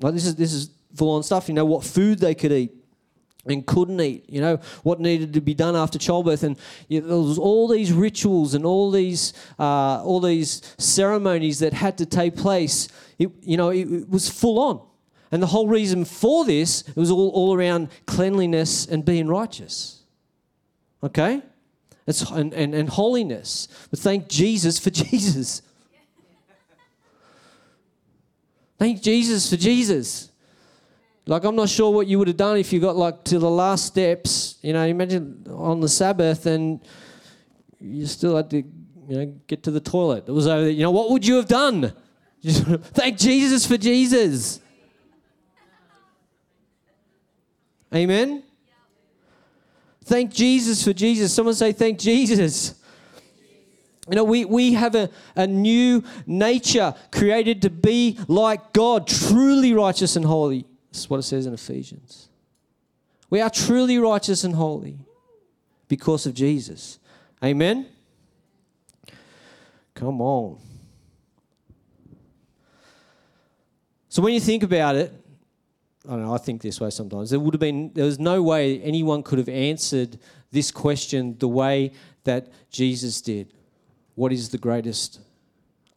Like 0.02 0.12
this 0.12 0.26
is 0.26 0.36
this 0.36 0.52
is 0.52 0.68
full 0.94 1.16
on 1.16 1.22
stuff. 1.22 1.48
You 1.48 1.54
know 1.54 1.64
what 1.64 1.82
food 1.82 2.18
they 2.18 2.34
could 2.34 2.52
eat 2.52 2.81
and 3.46 3.66
couldn't 3.66 4.00
eat. 4.00 4.24
You 4.28 4.40
know 4.40 4.56
what 4.82 5.00
needed 5.00 5.32
to 5.34 5.40
be 5.40 5.54
done 5.54 5.76
after 5.76 5.98
childbirth, 5.98 6.42
and 6.42 6.56
you 6.88 7.00
know, 7.00 7.08
there 7.08 7.18
was 7.18 7.38
all 7.38 7.68
these 7.68 7.92
rituals 7.92 8.54
and 8.54 8.64
all 8.64 8.90
these 8.90 9.32
uh, 9.58 10.02
all 10.02 10.20
these 10.20 10.62
ceremonies 10.78 11.58
that 11.60 11.72
had 11.72 11.98
to 11.98 12.06
take 12.06 12.36
place. 12.36 12.88
It, 13.18 13.30
you 13.42 13.56
know, 13.56 13.70
it, 13.70 13.90
it 13.90 14.08
was 14.08 14.28
full 14.28 14.58
on. 14.58 14.80
And 15.32 15.42
the 15.42 15.46
whole 15.46 15.66
reason 15.66 16.04
for 16.04 16.44
this 16.44 16.82
it 16.86 16.96
was 16.96 17.10
all, 17.10 17.30
all 17.30 17.54
around 17.54 17.88
cleanliness 18.06 18.86
and 18.86 19.04
being 19.04 19.26
righteous. 19.26 20.02
Okay? 21.02 21.42
It's, 22.06 22.22
and, 22.30 22.52
and, 22.52 22.74
and 22.74 22.88
holiness. 22.88 23.68
But 23.90 23.98
thank 23.98 24.28
Jesus 24.28 24.78
for 24.78 24.90
Jesus. 24.90 25.62
thank 28.78 29.02
Jesus 29.02 29.48
for 29.48 29.56
Jesus. 29.56 30.31
Like, 31.26 31.44
I'm 31.44 31.54
not 31.54 31.68
sure 31.68 31.92
what 31.92 32.08
you 32.08 32.18
would 32.18 32.28
have 32.28 32.36
done 32.36 32.56
if 32.56 32.72
you 32.72 32.80
got 32.80 32.96
like 32.96 33.22
to 33.24 33.38
the 33.38 33.50
last 33.50 33.86
steps. 33.86 34.58
You 34.60 34.72
know, 34.72 34.84
imagine 34.84 35.46
on 35.50 35.80
the 35.80 35.88
Sabbath 35.88 36.46
and 36.46 36.80
you 37.80 38.06
still 38.06 38.36
had 38.36 38.50
to, 38.50 38.56
you 38.56 38.66
know, 39.08 39.26
get 39.46 39.62
to 39.64 39.70
the 39.70 39.80
toilet. 39.80 40.24
It 40.26 40.32
was 40.32 40.48
over 40.48 40.62
there. 40.62 40.70
You 40.70 40.82
know, 40.82 40.90
what 40.90 41.10
would 41.10 41.24
you 41.24 41.36
have 41.36 41.46
done? 41.46 41.92
Thank 42.42 43.18
Jesus 43.18 43.64
for 43.64 43.76
Jesus. 43.76 44.60
Amen? 47.94 48.42
Thank 50.04 50.32
Jesus 50.32 50.82
for 50.82 50.92
Jesus. 50.92 51.32
Someone 51.32 51.54
say, 51.54 51.70
Thank 51.70 52.00
Jesus. 52.00 52.74
You 54.08 54.16
know, 54.16 54.24
we, 54.24 54.44
we 54.44 54.72
have 54.72 54.96
a, 54.96 55.08
a 55.36 55.46
new 55.46 56.02
nature 56.26 56.92
created 57.12 57.62
to 57.62 57.70
be 57.70 58.18
like 58.26 58.72
God, 58.72 59.06
truly 59.06 59.72
righteous 59.72 60.16
and 60.16 60.24
holy. 60.24 60.66
This 60.92 61.00
is 61.00 61.10
what 61.10 61.18
it 61.18 61.22
says 61.22 61.46
in 61.46 61.54
Ephesians. 61.54 62.28
We 63.30 63.40
are 63.40 63.48
truly 63.48 63.98
righteous 63.98 64.44
and 64.44 64.54
holy 64.54 64.98
because 65.88 66.26
of 66.26 66.34
Jesus. 66.34 66.98
Amen? 67.42 67.86
Come 69.94 70.20
on. 70.20 70.58
So 74.10 74.20
when 74.20 74.34
you 74.34 74.40
think 74.40 74.62
about 74.62 74.96
it, 74.96 75.12
I 76.06 76.10
don't 76.10 76.26
know, 76.26 76.34
I 76.34 76.38
think 76.38 76.60
this 76.60 76.78
way 76.80 76.90
sometimes. 76.90 77.30
There 77.30 77.40
would 77.40 77.54
have 77.54 77.60
been, 77.60 77.90
there 77.94 78.04
was 78.04 78.18
no 78.18 78.42
way 78.42 78.80
anyone 78.82 79.22
could 79.22 79.38
have 79.38 79.48
answered 79.48 80.18
this 80.50 80.70
question 80.70 81.36
the 81.38 81.48
way 81.48 81.92
that 82.24 82.48
Jesus 82.70 83.22
did. 83.22 83.54
What 84.14 84.32
is 84.32 84.50
the 84.50 84.58
greatest 84.58 85.20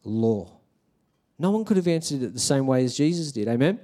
law? 0.04 0.50
No 1.38 1.50
one 1.50 1.66
could 1.66 1.76
have 1.76 1.88
answered 1.88 2.22
it 2.22 2.32
the 2.32 2.40
same 2.40 2.66
way 2.66 2.84
as 2.84 2.96
Jesus 2.96 3.32
did. 3.32 3.48
Amen? 3.48 3.78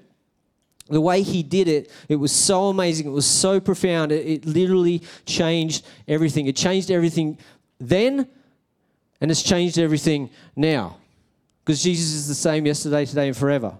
The 0.88 1.00
way 1.00 1.22
he 1.22 1.42
did 1.42 1.68
it, 1.68 1.90
it 2.08 2.16
was 2.16 2.32
so 2.32 2.68
amazing. 2.68 3.06
It 3.06 3.10
was 3.10 3.26
so 3.26 3.60
profound. 3.60 4.12
It, 4.12 4.26
it 4.26 4.46
literally 4.46 5.02
changed 5.24 5.86
everything. 6.08 6.46
It 6.46 6.56
changed 6.56 6.90
everything 6.90 7.38
then, 7.78 8.28
and 9.20 9.30
it's 9.30 9.42
changed 9.42 9.78
everything 9.78 10.30
now. 10.56 10.96
Because 11.64 11.82
Jesus 11.82 12.12
is 12.12 12.28
the 12.28 12.34
same 12.34 12.66
yesterday, 12.66 13.06
today, 13.06 13.28
and 13.28 13.36
forever. 13.36 13.78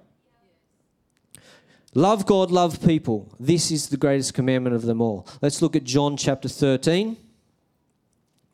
Love 1.94 2.24
God, 2.24 2.50
love 2.50 2.80
people. 2.82 3.28
This 3.38 3.70
is 3.70 3.88
the 3.88 3.96
greatest 3.96 4.32
commandment 4.32 4.74
of 4.74 4.82
them 4.82 5.00
all. 5.00 5.26
Let's 5.42 5.60
look 5.60 5.76
at 5.76 5.84
John 5.84 6.16
chapter 6.16 6.48
13. 6.48 7.16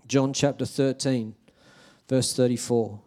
John 0.08 0.32
chapter 0.32 0.64
13, 0.64 1.34
verse 2.08 2.34
34. 2.34 2.98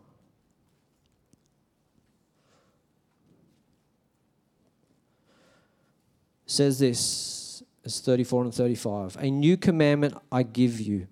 Says 6.51 6.79
this, 6.79 7.63
it's 7.81 8.01
34 8.01 8.43
and 8.43 8.53
35. 8.53 9.15
A 9.21 9.31
new 9.31 9.55
commandment 9.55 10.15
I 10.29 10.43
give 10.43 10.81
you, 10.81 11.07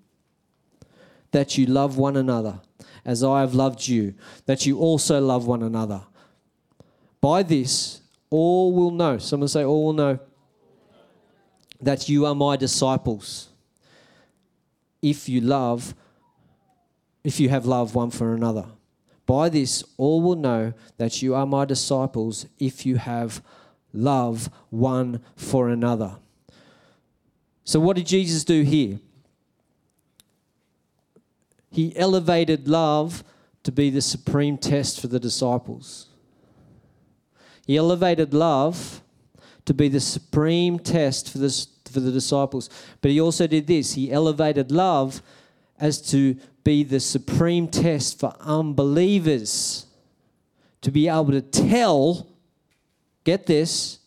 that 1.31 1.57
you 1.57 1.65
love 1.65 1.97
one 1.97 2.17
another 2.17 2.59
as 3.05 3.23
I 3.23 3.39
have 3.39 3.53
loved 3.53 3.87
you, 3.87 4.15
that 4.47 4.65
you 4.65 4.77
also 4.79 5.21
love 5.21 5.47
one 5.47 5.63
another. 5.63 6.01
By 7.21 7.43
this, 7.43 8.01
all 8.29 8.73
will 8.73 8.91
know. 8.91 9.17
Someone 9.17 9.47
say, 9.47 9.63
All 9.63 9.85
will 9.85 9.93
know 9.93 10.19
that 11.79 12.09
you 12.09 12.25
are 12.25 12.35
my 12.35 12.57
disciples 12.57 13.47
if 15.01 15.29
you 15.29 15.39
love, 15.39 15.95
if 17.23 17.39
you 17.39 17.47
have 17.47 17.65
love 17.65 17.95
one 17.95 18.11
for 18.11 18.33
another. 18.33 18.65
By 19.25 19.47
this, 19.47 19.85
all 19.95 20.21
will 20.21 20.35
know 20.35 20.73
that 20.97 21.21
you 21.21 21.33
are 21.33 21.45
my 21.45 21.63
disciples 21.63 22.45
if 22.59 22.85
you 22.85 22.97
have 22.97 23.41
love 23.93 24.49
one 24.69 25.21
for 25.35 25.69
another. 25.69 26.17
So, 27.63 27.79
what 27.79 27.95
did 27.95 28.07
Jesus 28.07 28.43
do 28.43 28.63
here? 28.63 28.99
He 31.71 31.95
elevated 31.95 32.67
love 32.67 33.23
to 33.63 33.71
be 33.71 33.89
the 33.89 34.01
supreme 34.01 34.57
test 34.57 34.99
for 34.99 35.07
the 35.07 35.19
disciples. 35.19 36.07
He 37.67 37.77
elevated 37.77 38.33
love 38.33 39.01
to 39.65 39.73
be 39.75 39.87
the 39.87 39.99
supreme 39.99 40.79
test 40.79 41.29
for, 41.29 41.37
this, 41.37 41.67
for 41.91 41.99
the 41.99 42.11
disciples. 42.11 42.69
But 43.01 43.11
he 43.11 43.21
also 43.21 43.45
did 43.45 43.67
this 43.67 43.93
he 43.93 44.11
elevated 44.11 44.71
love 44.71 45.21
as 45.79 46.01
to 46.09 46.35
be 46.63 46.83
the 46.83 46.99
supreme 46.99 47.67
test 47.67 48.19
for 48.19 48.35
unbelievers. 48.39 49.85
To 50.81 50.91
be 50.91 51.07
able 51.07 51.31
to 51.31 51.41
tell, 51.41 52.27
get 53.29 53.45
this, 53.45 53.99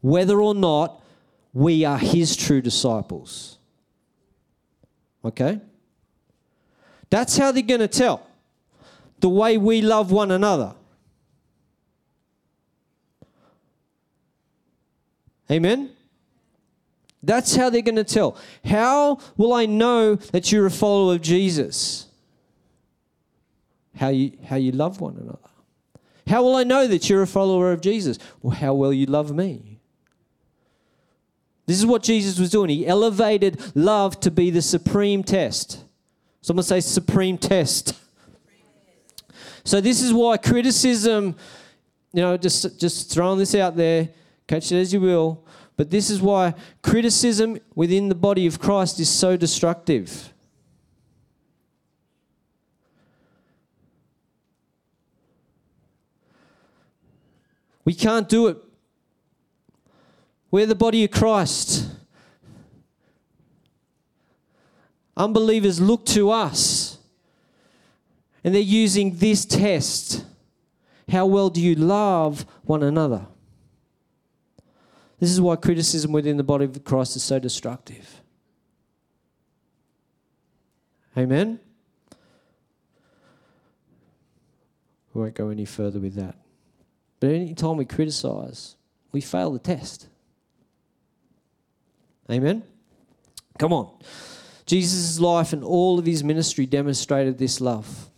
whether 0.00 0.40
or 0.40 0.54
not 0.54 1.02
we 1.52 1.84
are 1.84 1.98
his 1.98 2.34
true 2.34 2.62
disciples. 2.62 3.58
Okay? 5.22 5.60
That's 7.10 7.36
how 7.36 7.52
they're 7.52 7.62
going 7.62 7.80
to 7.80 7.88
tell. 7.88 8.26
The 9.18 9.28
way 9.28 9.58
we 9.58 9.82
love 9.82 10.10
one 10.10 10.30
another. 10.30 10.74
Amen? 15.50 15.90
That's 17.22 17.54
how 17.54 17.68
they're 17.68 17.82
going 17.82 17.96
to 17.96 18.04
tell. 18.04 18.38
How 18.64 19.18
will 19.36 19.52
I 19.52 19.66
know 19.66 20.14
that 20.14 20.50
you're 20.50 20.66
a 20.66 20.70
follower 20.70 21.16
of 21.16 21.20
Jesus? 21.20 22.06
How 23.96 24.08
you, 24.08 24.38
how 24.46 24.56
you 24.56 24.72
love 24.72 25.02
one 25.02 25.18
another. 25.18 25.49
How 26.26 26.42
will 26.42 26.56
I 26.56 26.64
know 26.64 26.86
that 26.86 27.08
you're 27.08 27.22
a 27.22 27.26
follower 27.26 27.72
of 27.72 27.80
Jesus? 27.80 28.18
Well, 28.42 28.56
how 28.56 28.74
well 28.74 28.92
you 28.92 29.06
love 29.06 29.34
me. 29.34 29.80
This 31.66 31.78
is 31.78 31.86
what 31.86 32.02
Jesus 32.02 32.38
was 32.38 32.50
doing. 32.50 32.70
He 32.70 32.86
elevated 32.86 33.60
love 33.76 34.18
to 34.20 34.30
be 34.30 34.50
the 34.50 34.62
supreme 34.62 35.22
test. 35.22 35.84
Someone 36.42 36.64
say 36.64 36.80
supreme 36.80 37.38
test. 37.38 37.94
So 39.62 39.80
this 39.80 40.02
is 40.02 40.12
why 40.12 40.36
criticism, 40.36 41.36
you 42.12 42.22
know, 42.22 42.36
just 42.36 42.80
just 42.80 43.10
throwing 43.10 43.38
this 43.38 43.54
out 43.54 43.76
there, 43.76 44.08
Catch 44.50 44.72
it 44.72 44.80
as 44.80 44.92
you 44.92 45.00
will. 45.00 45.44
But 45.76 45.90
this 45.90 46.10
is 46.10 46.20
why 46.20 46.54
criticism 46.82 47.60
within 47.76 48.08
the 48.08 48.16
body 48.16 48.48
of 48.48 48.58
Christ 48.58 48.98
is 48.98 49.08
so 49.08 49.36
destructive. 49.36 50.32
We 57.84 57.94
can't 57.94 58.28
do 58.28 58.48
it. 58.48 58.58
We're 60.50 60.66
the 60.66 60.74
body 60.74 61.04
of 61.04 61.10
Christ. 61.10 61.88
Unbelievers 65.16 65.80
look 65.80 66.06
to 66.06 66.30
us 66.30 66.98
and 68.42 68.54
they're 68.54 68.62
using 68.62 69.16
this 69.16 69.44
test. 69.44 70.24
How 71.08 71.26
well 71.26 71.50
do 71.50 71.60
you 71.60 71.74
love 71.74 72.46
one 72.64 72.82
another? 72.82 73.26
This 75.18 75.30
is 75.30 75.40
why 75.40 75.56
criticism 75.56 76.12
within 76.12 76.36
the 76.38 76.42
body 76.42 76.64
of 76.64 76.82
Christ 76.84 77.16
is 77.16 77.22
so 77.22 77.38
destructive. 77.38 78.22
Amen? 81.16 81.60
We 85.12 85.20
won't 85.20 85.34
go 85.34 85.50
any 85.50 85.66
further 85.66 85.98
with 85.98 86.14
that. 86.14 86.36
But 87.20 87.30
any 87.30 87.54
time 87.54 87.76
we 87.76 87.84
criticize, 87.84 88.76
we 89.12 89.20
fail 89.20 89.52
the 89.52 89.58
test. 89.58 90.08
Amen? 92.30 92.62
Come 93.58 93.72
on. 93.72 93.90
Jesus' 94.64 95.20
life 95.20 95.52
and 95.52 95.62
all 95.62 95.98
of 95.98 96.06
his 96.06 96.24
ministry 96.24 96.64
demonstrated 96.64 97.38
this 97.38 97.60
love. 97.60 98.08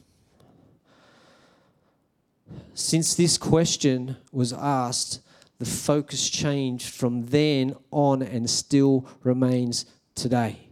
Since 2.75 3.15
this 3.15 3.37
question 3.37 4.17
was 4.31 4.53
asked, 4.53 5.21
the 5.59 5.65
focus 5.65 6.29
changed 6.29 6.95
from 6.95 7.27
then 7.27 7.75
on 7.91 8.23
and 8.23 8.49
still 8.49 9.07
remains 9.23 9.87
today. 10.15 10.69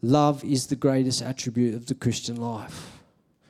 Love 0.00 0.44
is 0.44 0.66
the 0.66 0.76
greatest 0.76 1.22
attribute 1.22 1.74
of 1.74 1.86
the 1.86 1.94
Christian 1.94 2.36
life. 2.36 2.98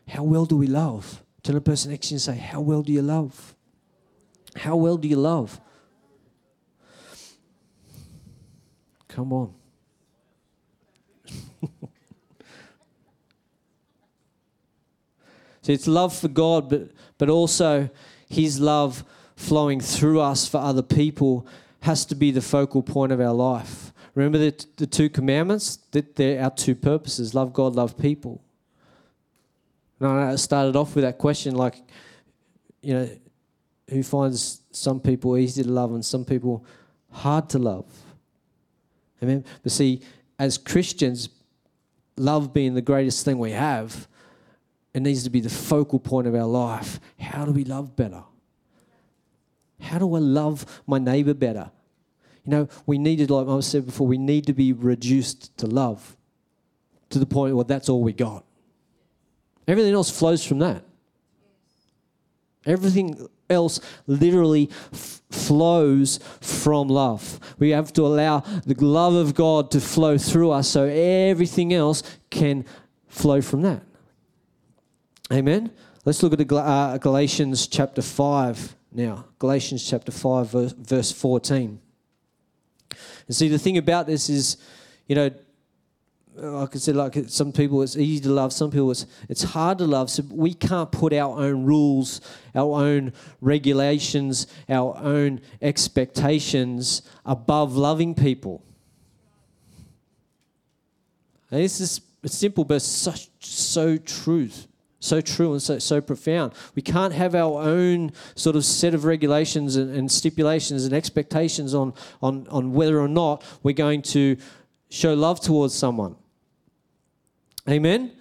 How 0.08 0.22
well 0.22 0.44
do 0.44 0.56
we 0.56 0.66
love? 0.66 1.21
Tell 1.42 1.54
the 1.54 1.60
person 1.60 1.90
next 1.90 2.08
to 2.08 2.12
you 2.12 2.16
and 2.16 2.22
say, 2.22 2.36
How 2.36 2.60
well 2.60 2.82
do 2.82 2.92
you 2.92 3.02
love? 3.02 3.54
How 4.56 4.76
well 4.76 4.96
do 4.96 5.08
you 5.08 5.16
love? 5.16 5.60
Come 9.08 9.32
on. 9.32 9.52
See, 15.62 15.72
it's 15.72 15.86
love 15.86 16.14
for 16.16 16.28
God, 16.28 16.68
but, 16.70 16.90
but 17.18 17.28
also 17.28 17.90
His 18.28 18.60
love 18.60 19.04
flowing 19.36 19.80
through 19.80 20.20
us 20.20 20.46
for 20.48 20.58
other 20.58 20.82
people 20.82 21.46
has 21.80 22.04
to 22.06 22.14
be 22.14 22.30
the 22.30 22.40
focal 22.40 22.82
point 22.82 23.10
of 23.12 23.20
our 23.20 23.34
life. 23.34 23.92
Remember 24.14 24.38
the, 24.38 24.66
the 24.76 24.86
two 24.86 25.08
commandments? 25.08 25.78
That 25.90 26.16
they're 26.16 26.42
our 26.42 26.50
two 26.50 26.74
purposes 26.74 27.34
love 27.34 27.52
God, 27.52 27.74
love 27.74 27.98
people. 27.98 28.42
And 30.02 30.20
I 30.20 30.36
started 30.36 30.74
off 30.74 30.94
with 30.94 31.04
that 31.04 31.18
question 31.18 31.54
like, 31.54 31.76
you 32.82 32.94
know, 32.94 33.08
who 33.88 34.02
finds 34.02 34.62
some 34.72 35.00
people 35.00 35.36
easy 35.36 35.62
to 35.62 35.70
love 35.70 35.92
and 35.92 36.04
some 36.04 36.24
people 36.24 36.64
hard 37.10 37.48
to 37.50 37.58
love? 37.58 37.86
Amen. 39.22 39.44
But 39.62 39.70
see, 39.70 40.00
as 40.38 40.58
Christians, 40.58 41.28
love 42.16 42.52
being 42.52 42.74
the 42.74 42.82
greatest 42.82 43.24
thing 43.24 43.38
we 43.38 43.52
have, 43.52 44.08
it 44.92 45.00
needs 45.00 45.22
to 45.24 45.30
be 45.30 45.40
the 45.40 45.48
focal 45.48 45.98
point 45.98 46.26
of 46.26 46.34
our 46.34 46.46
life. 46.46 46.98
How 47.18 47.44
do 47.44 47.52
we 47.52 47.64
love 47.64 47.94
better? 47.94 48.24
How 49.80 49.98
do 49.98 50.14
I 50.14 50.18
love 50.18 50.82
my 50.86 50.98
neighbor 50.98 51.34
better? 51.34 51.70
You 52.44 52.50
know, 52.50 52.68
we 52.86 52.98
needed, 52.98 53.30
like 53.30 53.46
I 53.46 53.60
said 53.60 53.86
before, 53.86 54.06
we 54.06 54.18
need 54.18 54.46
to 54.46 54.52
be 54.52 54.72
reduced 54.72 55.56
to 55.58 55.66
love 55.66 56.16
to 57.10 57.18
the 57.18 57.26
point 57.26 57.54
where 57.54 57.64
that's 57.64 57.88
all 57.88 58.02
we 58.02 58.12
got. 58.12 58.44
Everything 59.66 59.94
else 59.94 60.10
flows 60.10 60.44
from 60.44 60.58
that. 60.60 60.84
Everything 62.66 63.28
else 63.50 63.80
literally 64.06 64.70
f- 64.92 65.22
flows 65.30 66.18
from 66.40 66.88
love. 66.88 67.38
We 67.58 67.70
have 67.70 67.92
to 67.94 68.02
allow 68.02 68.40
the 68.40 68.74
love 68.84 69.14
of 69.14 69.34
God 69.34 69.70
to 69.72 69.80
flow 69.80 70.18
through 70.18 70.50
us 70.52 70.68
so 70.68 70.84
everything 70.84 71.72
else 71.72 72.02
can 72.30 72.64
flow 73.08 73.40
from 73.40 73.62
that. 73.62 73.82
Amen. 75.32 75.70
Let's 76.04 76.22
look 76.22 76.32
at 76.32 76.52
uh, 76.52 76.98
Galatians 76.98 77.66
chapter 77.66 78.02
5 78.02 78.76
now. 78.92 79.24
Galatians 79.38 79.88
chapter 79.88 80.12
5, 80.12 80.50
verse, 80.50 80.72
verse 80.72 81.12
14. 81.12 81.80
And 83.26 83.36
see, 83.36 83.48
the 83.48 83.58
thing 83.58 83.78
about 83.78 84.06
this 84.06 84.28
is, 84.28 84.56
you 85.06 85.14
know, 85.14 85.30
like 86.34 86.74
I 86.74 86.78
said, 86.78 86.96
like 86.96 87.16
some 87.28 87.52
people 87.52 87.82
it's 87.82 87.96
easy 87.96 88.22
to 88.22 88.30
love, 88.30 88.52
some 88.52 88.70
people 88.70 88.90
it's 88.90 89.06
it's 89.28 89.42
hard 89.42 89.78
to 89.78 89.84
love. 89.84 90.10
So 90.10 90.22
we 90.30 90.54
can't 90.54 90.90
put 90.90 91.12
our 91.12 91.38
own 91.38 91.64
rules, 91.64 92.20
our 92.54 92.82
own 92.82 93.12
regulations, 93.40 94.46
our 94.68 94.96
own 94.98 95.40
expectations 95.60 97.02
above 97.24 97.76
loving 97.76 98.14
people. 98.14 98.64
And 101.50 101.60
this 101.60 101.80
is 101.80 102.00
simple, 102.26 102.64
but 102.64 102.80
such 102.80 103.28
so 103.40 103.96
truth. 103.98 104.68
So 105.00 105.20
true 105.20 105.50
and 105.50 105.60
so, 105.60 105.80
so 105.80 106.00
profound. 106.00 106.52
We 106.76 106.82
can't 106.82 107.12
have 107.12 107.34
our 107.34 107.60
own 107.60 108.12
sort 108.36 108.54
of 108.54 108.64
set 108.64 108.94
of 108.94 109.04
regulations 109.04 109.74
and, 109.74 109.92
and 109.92 110.10
stipulations 110.10 110.84
and 110.84 110.94
expectations 110.94 111.74
on, 111.74 111.92
on, 112.22 112.46
on 112.48 112.72
whether 112.72 113.00
or 113.00 113.08
not 113.08 113.42
we're 113.64 113.72
going 113.72 114.02
to 114.02 114.36
show 114.90 115.12
love 115.12 115.40
towards 115.40 115.74
someone. 115.74 116.14
Amen? 117.68 118.12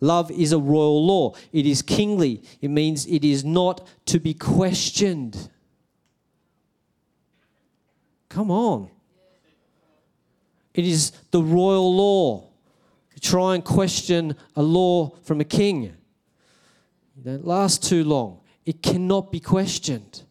Love 0.00 0.30
is 0.30 0.52
a 0.52 0.58
royal 0.58 1.04
law, 1.04 1.34
it 1.52 1.66
is 1.66 1.80
kingly. 1.80 2.42
It 2.60 2.68
means 2.68 3.06
it 3.06 3.24
is 3.24 3.44
not 3.44 3.86
to 4.06 4.20
be 4.20 4.34
questioned. 4.34 5.48
Come 8.28 8.50
on. 8.50 8.90
It 10.74 10.84
is 10.84 11.12
the 11.30 11.42
royal 11.42 11.94
law. 11.96 12.50
You 13.14 13.20
try 13.20 13.54
and 13.54 13.64
question 13.64 14.36
a 14.56 14.62
law 14.62 15.16
from 15.22 15.40
a 15.40 15.44
king. 15.44 15.94
Don't 17.22 17.46
last 17.46 17.82
too 17.82 18.04
long. 18.04 18.40
It 18.66 18.82
cannot 18.82 19.30
be 19.30 19.40
questioned. 19.40 20.24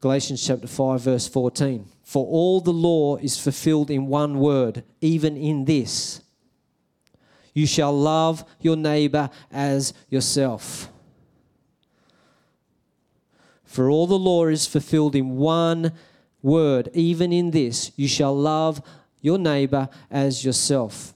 Galatians 0.00 0.46
chapter 0.46 0.66
5, 0.66 1.00
verse 1.00 1.26
14. 1.26 1.88
For 2.06 2.24
all 2.24 2.60
the 2.60 2.72
law 2.72 3.16
is 3.16 3.36
fulfilled 3.36 3.90
in 3.90 4.06
one 4.06 4.38
word, 4.38 4.84
even 5.00 5.36
in 5.36 5.64
this 5.64 6.20
you 7.52 7.66
shall 7.66 7.92
love 7.92 8.44
your 8.60 8.76
neighbor 8.76 9.28
as 9.50 9.92
yourself. 10.08 10.88
For 13.64 13.90
all 13.90 14.06
the 14.06 14.18
law 14.18 14.46
is 14.46 14.68
fulfilled 14.68 15.16
in 15.16 15.36
one 15.36 15.90
word, 16.42 16.90
even 16.94 17.32
in 17.32 17.50
this 17.50 17.90
you 17.96 18.06
shall 18.06 18.36
love 18.38 18.80
your 19.20 19.36
neighbor 19.36 19.88
as 20.08 20.44
yourself. 20.44 21.12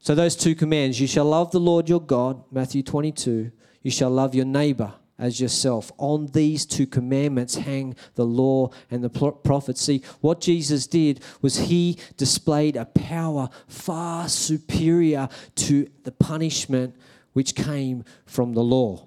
So, 0.00 0.14
those 0.14 0.36
two 0.36 0.54
commands 0.54 1.00
you 1.00 1.06
shall 1.06 1.24
love 1.24 1.50
the 1.50 1.60
Lord 1.60 1.88
your 1.88 2.02
God, 2.02 2.44
Matthew 2.52 2.82
22, 2.82 3.50
you 3.82 3.90
shall 3.90 4.10
love 4.10 4.34
your 4.34 4.44
neighbor 4.44 4.92
as 5.20 5.40
yourself. 5.40 5.92
On 5.98 6.26
these 6.28 6.66
two 6.66 6.86
commandments 6.86 7.54
hang 7.54 7.94
the 8.14 8.24
law 8.24 8.70
and 8.90 9.04
the 9.04 9.10
prophets. 9.10 9.82
See, 9.82 10.02
what 10.20 10.40
Jesus 10.40 10.86
did 10.86 11.20
was 11.42 11.56
he 11.56 11.98
displayed 12.16 12.76
a 12.76 12.86
power 12.86 13.50
far 13.68 14.28
superior 14.28 15.28
to 15.56 15.88
the 16.02 16.10
punishment 16.10 16.96
which 17.34 17.54
came 17.54 18.04
from 18.24 18.54
the 18.54 18.62
law. 18.62 19.06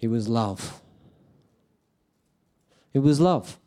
It 0.00 0.08
was 0.08 0.28
love. 0.28 0.80
It 2.92 2.98
was 2.98 3.18
love. 3.18 3.58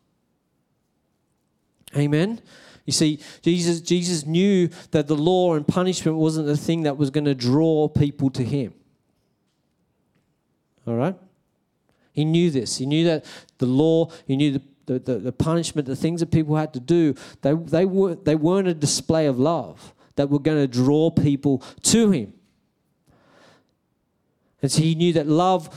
Amen. 1.98 2.42
You 2.86 2.94
see, 2.94 3.20
Jesus, 3.42 3.82
Jesus 3.82 4.26
knew 4.26 4.70
that 4.92 5.08
the 5.08 5.16
law 5.16 5.56
and 5.56 5.68
punishment 5.68 6.18
wasn't 6.18 6.46
the 6.46 6.58
thing 6.58 6.84
that 6.84 6.98
was 6.98 7.10
going 7.10 7.26
to 7.26 7.34
draw 7.34 7.88
people 7.88 8.30
to 8.32 8.44
him. 8.44 8.74
All 10.88 10.96
right? 10.96 11.16
He 12.14 12.26
knew 12.26 12.50
this. 12.50 12.78
He 12.78 12.86
knew 12.86 13.06
that 13.06 13.26
the 13.58 13.66
law, 13.66 14.10
he 14.26 14.38
knew 14.38 14.62
the, 14.86 15.00
the, 15.00 15.18
the, 15.18 15.32
punishment, 15.32 15.88
the 15.88 15.96
things 15.96 16.20
that 16.20 16.32
people 16.32 16.56
had 16.56 16.74
to 16.74 16.80
do, 16.80 17.16
they, 17.42 17.54
they, 17.54 17.86
were, 17.86 18.16
they 18.16 18.36
weren't 18.36 18.68
a 18.68 18.74
display 18.74 19.26
of 19.26 19.40
love 19.40 19.94
that 20.16 20.30
were 20.30 20.40
going 20.40 20.58
to 20.58 20.68
draw 20.68 21.10
people 21.10 21.60
to 21.84 22.12
him. 22.12 22.34
And 24.62 24.72
so 24.72 24.82
he 24.82 24.96
knew 24.96 25.14
that 25.14 25.28
love, 25.28 25.70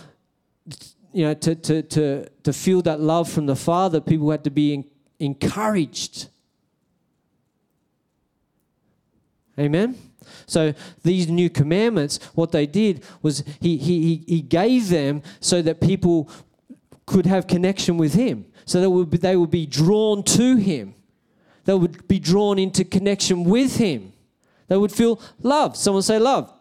you 1.13 1.25
know, 1.25 1.35
to, 1.35 1.55
to, 1.55 1.83
to, 1.83 2.29
to 2.45 2.53
feel 2.53 2.83
that 2.83 3.01
love 3.01 3.29
from 3.29 3.47
the 3.47 3.57
Father, 3.57 4.01
people 4.01 4.31
had 4.31 4.45
to 4.45 4.51
be 4.51 4.75
in, 4.75 4.85
encouraged. 5.19 6.29
Amen? 9.59 9.99
So 10.47 10.75
these 11.03 11.29
new 11.29 11.51
commandments, 11.51 12.21
what 12.35 12.53
they 12.53 12.67
did 12.67 13.05
was 13.23 13.45
he, 13.61 13.77
he, 13.77 14.25
he 14.27 14.41
gave 14.41 14.89
them 14.89 15.23
so 15.41 15.63
that 15.63 15.81
people 15.81 16.31
could 17.07 17.27
have 17.27 17.47
connection 17.47 17.99
with 17.99 18.15
him. 18.15 18.47
So 18.65 18.81
that 18.81 19.21
they 19.21 19.37
would 19.37 19.51
be 19.51 19.67
drawn 19.67 20.23
to 20.25 20.57
him. 20.57 20.95
They 21.65 21.75
would 21.75 22.07
be 22.07 22.19
drawn 22.19 22.59
into 22.59 22.85
connection 22.85 23.45
with 23.45 23.77
him. 23.77 24.13
They 24.69 24.77
would 24.77 24.93
feel 24.93 25.21
love. 25.43 25.77
Someone 25.77 26.03
say 26.03 26.19
love. 26.19 26.53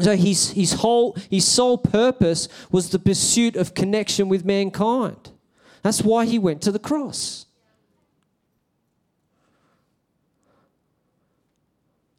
So 0.00 0.16
his, 0.16 0.50
his 0.50 0.72
whole 0.72 1.16
his 1.30 1.46
sole 1.46 1.78
purpose 1.78 2.48
was 2.70 2.90
the 2.90 2.98
pursuit 2.98 3.54
of 3.54 3.74
connection 3.74 4.28
with 4.28 4.44
mankind. 4.44 5.30
That's 5.82 6.02
why 6.02 6.26
he 6.26 6.38
went 6.38 6.62
to 6.62 6.72
the 6.72 6.78
cross. 6.80 7.46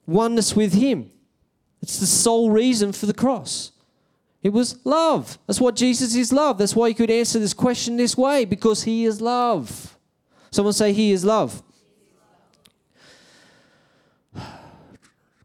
Oneness 0.08 0.56
with 0.56 0.74
Him. 0.74 1.12
It's 1.82 2.00
the 2.00 2.06
sole 2.06 2.50
reason 2.50 2.92
for 2.92 3.06
the 3.06 3.14
cross. 3.14 3.72
It 4.42 4.54
was 4.54 4.84
love. 4.86 5.40
That's 5.48 5.60
what 5.60 5.76
Jesus 5.76 6.16
is 6.16 6.32
love. 6.32 6.58
That's 6.58 6.76
why 6.76 6.90
he 6.90 6.94
could 6.94 7.10
answer 7.10 7.40
this 7.40 7.54
question 7.54 7.98
this 7.98 8.16
way 8.16 8.46
because 8.46 8.84
He 8.84 9.06
is 9.06 9.20
love. 9.20 9.98
Someone 10.52 10.74
say, 10.74 10.94
He 10.94 11.12
is 11.12 11.26
love. 11.26 11.64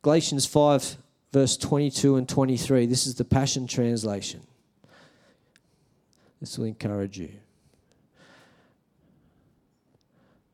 Galatians 0.02 0.46
5, 0.46 0.96
verse 1.32 1.56
22 1.56 2.16
and 2.16 2.28
23. 2.28 2.86
This 2.86 3.06
is 3.06 3.14
the 3.14 3.24
Passion 3.24 3.66
Translation. 3.66 4.40
This 6.40 6.56
will 6.56 6.66
encourage 6.66 7.18
you. 7.18 7.30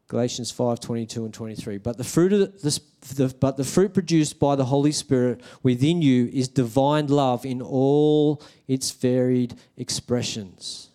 Galatians 0.08 0.52
5 0.52 0.78
22 0.78 1.24
and 1.24 1.34
23. 1.34 1.78
But 1.78 1.98
the 1.98 2.04
fruit 2.04 2.32
of 2.32 2.62
the, 2.62 2.80
the, 3.14 3.34
but 3.40 3.56
the 3.56 3.64
fruit 3.64 3.92
produced 3.92 4.38
by 4.38 4.54
the 4.54 4.66
Holy 4.66 4.92
Spirit 4.92 5.40
within 5.62 6.00
you 6.00 6.30
is 6.32 6.48
divine 6.48 7.08
love 7.08 7.44
in 7.44 7.60
all 7.60 8.42
its 8.68 8.92
varied 8.92 9.56
expressions. 9.76 10.90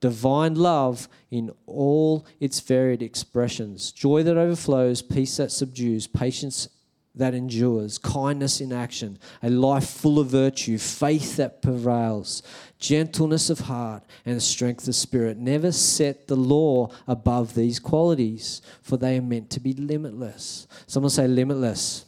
Divine 0.00 0.54
love 0.54 1.08
in 1.30 1.52
all 1.66 2.26
its 2.40 2.58
varied 2.60 3.02
expressions. 3.02 3.92
Joy 3.92 4.22
that 4.22 4.36
overflows, 4.36 5.02
peace 5.02 5.36
that 5.36 5.52
subdues, 5.52 6.06
patience 6.06 6.68
that 7.14 7.34
endures, 7.34 7.98
kindness 7.98 8.60
in 8.60 8.72
action, 8.72 9.18
a 9.42 9.50
life 9.50 9.88
full 9.88 10.18
of 10.18 10.28
virtue, 10.28 10.78
faith 10.78 11.36
that 11.36 11.60
prevails, 11.60 12.42
gentleness 12.78 13.50
of 13.50 13.60
heart, 13.60 14.04
and 14.24 14.42
strength 14.42 14.86
of 14.86 14.94
spirit. 14.94 15.36
Never 15.36 15.72
set 15.72 16.28
the 16.28 16.36
law 16.36 16.90
above 17.08 17.54
these 17.54 17.80
qualities, 17.80 18.62
for 18.80 18.96
they 18.96 19.18
are 19.18 19.22
meant 19.22 19.50
to 19.50 19.60
be 19.60 19.72
limitless. 19.72 20.68
Someone 20.86 21.10
say 21.10 21.26
limitless. 21.26 22.06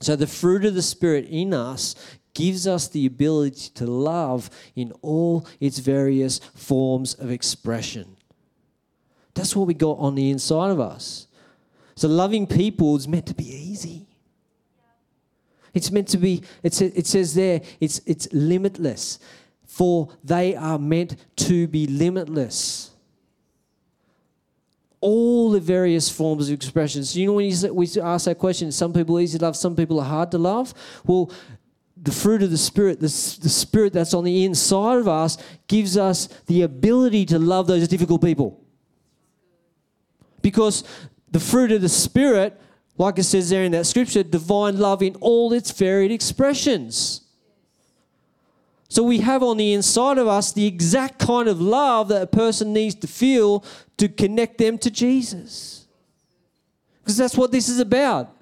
So, 0.00 0.14
the 0.14 0.26
fruit 0.26 0.64
of 0.64 0.74
the 0.74 0.82
Spirit 0.82 1.26
in 1.28 1.52
us 1.52 1.94
gives 2.34 2.66
us 2.66 2.86
the 2.88 3.06
ability 3.06 3.70
to 3.74 3.86
love 3.86 4.48
in 4.76 4.92
all 5.02 5.46
its 5.58 5.78
various 5.78 6.38
forms 6.54 7.14
of 7.14 7.30
expression. 7.30 8.16
That's 9.34 9.56
what 9.56 9.66
we 9.66 9.74
got 9.74 9.98
on 9.98 10.14
the 10.14 10.30
inside 10.30 10.70
of 10.70 10.80
us. 10.80 11.26
So, 11.96 12.06
loving 12.08 12.46
people 12.46 12.96
is 12.96 13.08
meant 13.08 13.26
to 13.26 13.34
be 13.34 13.48
easy. 13.48 14.07
It's 15.74 15.90
meant 15.90 16.08
to 16.08 16.18
be, 16.18 16.42
it's, 16.62 16.80
it 16.80 17.06
says 17.06 17.34
there, 17.34 17.60
it's, 17.80 18.00
it's 18.06 18.32
limitless 18.32 19.18
for 19.68 20.08
they 20.24 20.56
are 20.56 20.78
meant 20.78 21.14
to 21.36 21.68
be 21.68 21.86
limitless. 21.86 22.90
All 25.00 25.52
the 25.52 25.60
various 25.60 26.10
forms 26.10 26.48
of 26.48 26.54
expressions. 26.54 27.16
You 27.16 27.26
know, 27.26 27.34
when 27.34 27.48
you, 27.48 27.72
we 27.72 27.86
ask 28.02 28.24
that 28.24 28.38
question, 28.38 28.72
some 28.72 28.92
people 28.92 29.20
easy 29.20 29.38
to 29.38 29.44
love, 29.44 29.56
some 29.56 29.76
people 29.76 30.00
are 30.00 30.08
hard 30.08 30.32
to 30.32 30.38
love. 30.38 30.74
Well, 31.04 31.30
the 31.96 32.10
fruit 32.10 32.42
of 32.42 32.50
the 32.50 32.58
Spirit, 32.58 32.98
the, 32.98 33.06
the 33.06 33.48
Spirit 33.48 33.92
that's 33.92 34.14
on 34.14 34.24
the 34.24 34.44
inside 34.44 34.98
of 34.98 35.06
us, 35.06 35.36
gives 35.68 35.96
us 35.96 36.26
the 36.46 36.62
ability 36.62 37.26
to 37.26 37.38
love 37.38 37.66
those 37.66 37.86
difficult 37.86 38.22
people. 38.22 38.64
Because 40.42 40.82
the 41.30 41.40
fruit 41.40 41.70
of 41.70 41.82
the 41.82 41.88
Spirit, 41.88 42.58
like 42.98 43.18
it 43.18 43.24
says 43.24 43.48
there 43.48 43.64
in 43.64 43.72
that 43.72 43.86
scripture, 43.86 44.24
divine 44.24 44.78
love 44.78 45.02
in 45.02 45.14
all 45.20 45.52
its 45.52 45.70
varied 45.70 46.10
expressions. 46.10 47.22
So 48.88 49.02
we 49.02 49.18
have 49.18 49.42
on 49.42 49.56
the 49.56 49.72
inside 49.72 50.18
of 50.18 50.26
us 50.26 50.52
the 50.52 50.66
exact 50.66 51.18
kind 51.18 51.48
of 51.48 51.60
love 51.60 52.08
that 52.08 52.22
a 52.22 52.26
person 52.26 52.72
needs 52.72 52.94
to 52.96 53.06
feel 53.06 53.64
to 53.98 54.08
connect 54.08 54.58
them 54.58 54.78
to 54.78 54.90
Jesus. 54.90 55.86
Because 57.00 57.16
that's 57.16 57.36
what 57.36 57.52
this 57.52 57.68
is 57.68 57.78
about. 57.78 58.34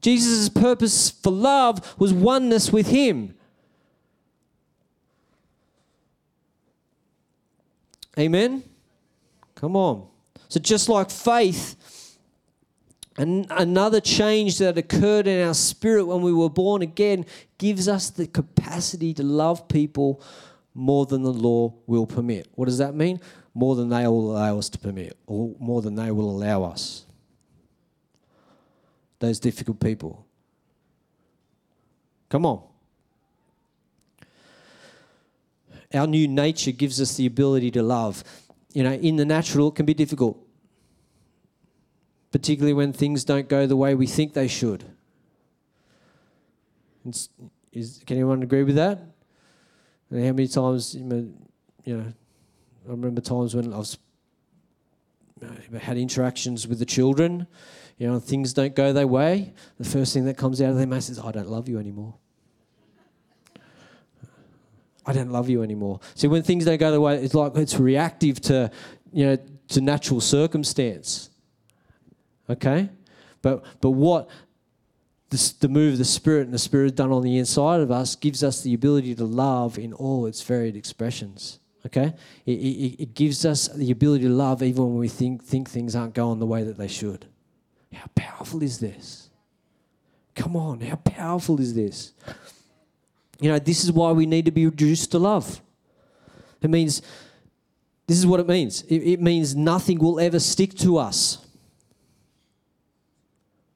Jesus' 0.00 0.48
purpose 0.48 1.10
for 1.10 1.30
love 1.30 1.94
was 1.98 2.12
oneness 2.12 2.72
with 2.72 2.88
Him. 2.88 3.34
Amen? 8.18 8.64
Come 9.54 9.76
on. 9.76 10.08
So, 10.48 10.58
just 10.58 10.88
like 10.88 11.10
faith, 11.10 11.76
and 13.18 13.46
another 13.50 14.00
change 14.00 14.58
that 14.58 14.78
occurred 14.78 15.26
in 15.26 15.44
our 15.46 15.54
spirit 15.54 16.04
when 16.06 16.22
we 16.22 16.32
were 16.32 16.48
born 16.48 16.82
again 16.82 17.26
gives 17.58 17.88
us 17.88 18.10
the 18.10 18.28
capacity 18.28 19.12
to 19.14 19.24
love 19.24 19.66
people 19.66 20.22
more 20.72 21.04
than 21.04 21.22
the 21.24 21.32
law 21.32 21.74
will 21.88 22.06
permit. 22.06 22.46
What 22.54 22.66
does 22.66 22.78
that 22.78 22.94
mean? 22.94 23.20
More 23.54 23.74
than 23.74 23.88
they 23.88 24.06
will 24.06 24.30
allow 24.30 24.58
us 24.58 24.68
to 24.68 24.78
permit, 24.78 25.16
or 25.26 25.52
more 25.58 25.82
than 25.82 25.96
they 25.96 26.12
will 26.12 26.30
allow 26.30 26.62
us. 26.62 27.06
Those 29.18 29.40
difficult 29.40 29.80
people. 29.80 30.24
Come 32.28 32.46
on. 32.46 32.62
Our 35.92 36.06
new 36.06 36.28
nature 36.28 36.70
gives 36.70 37.00
us 37.00 37.16
the 37.16 37.26
ability 37.26 37.72
to 37.72 37.82
love. 37.82 38.22
You 38.72 38.84
know, 38.84 38.92
in 38.92 39.16
the 39.16 39.24
natural, 39.24 39.68
it 39.68 39.74
can 39.74 39.86
be 39.86 39.94
difficult 39.94 40.38
particularly 42.30 42.74
when 42.74 42.92
things 42.92 43.24
don't 43.24 43.48
go 43.48 43.66
the 43.66 43.76
way 43.76 43.94
we 43.94 44.06
think 44.06 44.34
they 44.34 44.48
should. 44.48 44.84
is, 47.72 48.02
can 48.06 48.16
anyone 48.16 48.42
agree 48.42 48.62
with 48.62 48.76
that? 48.76 49.00
And 50.10 50.24
how 50.24 50.32
many 50.32 50.48
times, 50.48 50.94
you 50.94 51.32
know, 51.86 52.12
I 52.86 52.90
remember 52.90 53.20
times 53.20 53.54
when 53.54 53.72
I 53.72 53.78
was 53.78 53.98
had 55.80 55.96
interactions 55.96 56.66
with 56.66 56.78
the 56.78 56.86
children, 56.86 57.46
you 57.98 58.06
know, 58.06 58.18
things 58.18 58.52
don't 58.52 58.74
go 58.74 58.92
their 58.92 59.06
way. 59.06 59.52
The 59.78 59.84
first 59.84 60.12
thing 60.12 60.24
that 60.24 60.36
comes 60.36 60.60
out 60.60 60.70
of 60.70 60.76
their 60.76 60.86
mouth 60.86 61.08
is, 61.08 61.18
"I 61.18 61.30
don't 61.30 61.48
love 61.48 61.68
you 61.68 61.78
anymore." 61.78 62.14
I 65.06 65.12
don't 65.12 65.30
love 65.30 65.48
you 65.48 65.62
anymore. 65.62 66.00
See, 66.14 66.26
when 66.26 66.42
things 66.42 66.66
don't 66.66 66.78
go 66.78 66.90
the 66.90 67.00
way, 67.00 67.22
it's 67.22 67.34
like 67.34 67.56
it's 67.56 67.78
reactive 67.78 68.40
to, 68.42 68.70
you 69.10 69.24
know, 69.24 69.38
to 69.68 69.80
natural 69.80 70.20
circumstance. 70.20 71.30
Okay? 72.48 72.88
But, 73.42 73.64
but 73.80 73.90
what 73.90 74.28
the, 75.30 75.54
the 75.60 75.68
move 75.68 75.94
of 75.94 75.98
the 75.98 76.04
Spirit 76.04 76.42
and 76.42 76.54
the 76.54 76.58
Spirit 76.58 76.96
done 76.96 77.12
on 77.12 77.22
the 77.22 77.38
inside 77.38 77.80
of 77.80 77.90
us 77.90 78.16
gives 78.16 78.42
us 78.42 78.62
the 78.62 78.74
ability 78.74 79.14
to 79.16 79.24
love 79.24 79.78
in 79.78 79.92
all 79.92 80.26
its 80.26 80.42
varied 80.42 80.76
expressions. 80.76 81.60
Okay? 81.86 82.14
It, 82.46 82.52
it, 82.52 83.02
it 83.02 83.14
gives 83.14 83.44
us 83.44 83.68
the 83.68 83.90
ability 83.90 84.24
to 84.24 84.30
love 84.30 84.62
even 84.62 84.84
when 84.84 84.98
we 84.98 85.08
think, 85.08 85.44
think 85.44 85.68
things 85.68 85.94
aren't 85.94 86.14
going 86.14 86.38
the 86.38 86.46
way 86.46 86.62
that 86.64 86.78
they 86.78 86.88
should. 86.88 87.26
How 87.92 88.06
powerful 88.14 88.62
is 88.62 88.78
this? 88.78 89.30
Come 90.34 90.56
on, 90.56 90.80
how 90.80 90.96
powerful 90.96 91.60
is 91.60 91.74
this? 91.74 92.12
You 93.40 93.50
know, 93.50 93.58
this 93.58 93.84
is 93.84 93.92
why 93.92 94.12
we 94.12 94.26
need 94.26 94.44
to 94.44 94.50
be 94.50 94.66
reduced 94.66 95.10
to 95.12 95.18
love. 95.18 95.60
It 96.60 96.70
means, 96.70 97.02
this 98.06 98.18
is 98.18 98.26
what 98.26 98.40
it 98.40 98.48
means 98.48 98.82
it, 98.82 98.96
it 98.96 99.20
means 99.20 99.54
nothing 99.54 99.98
will 99.98 100.18
ever 100.18 100.40
stick 100.40 100.74
to 100.78 100.98
us. 100.98 101.38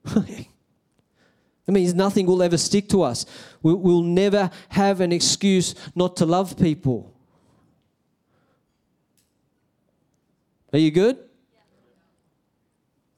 it 0.17 0.47
means 1.67 1.95
nothing 1.95 2.27
will 2.27 2.43
ever 2.43 2.59
stick 2.59 2.89
to 2.91 3.03
us. 3.03 3.27
We'll 3.63 4.03
never 4.03 4.51
have 4.71 5.01
an 5.01 5.13
excuse 5.13 5.75
not 5.95 6.17
to 6.17 6.27
love 6.27 6.57
people. 6.59 7.13
Are 10.73 10.79
you 10.79 10.91
good? 10.91 11.19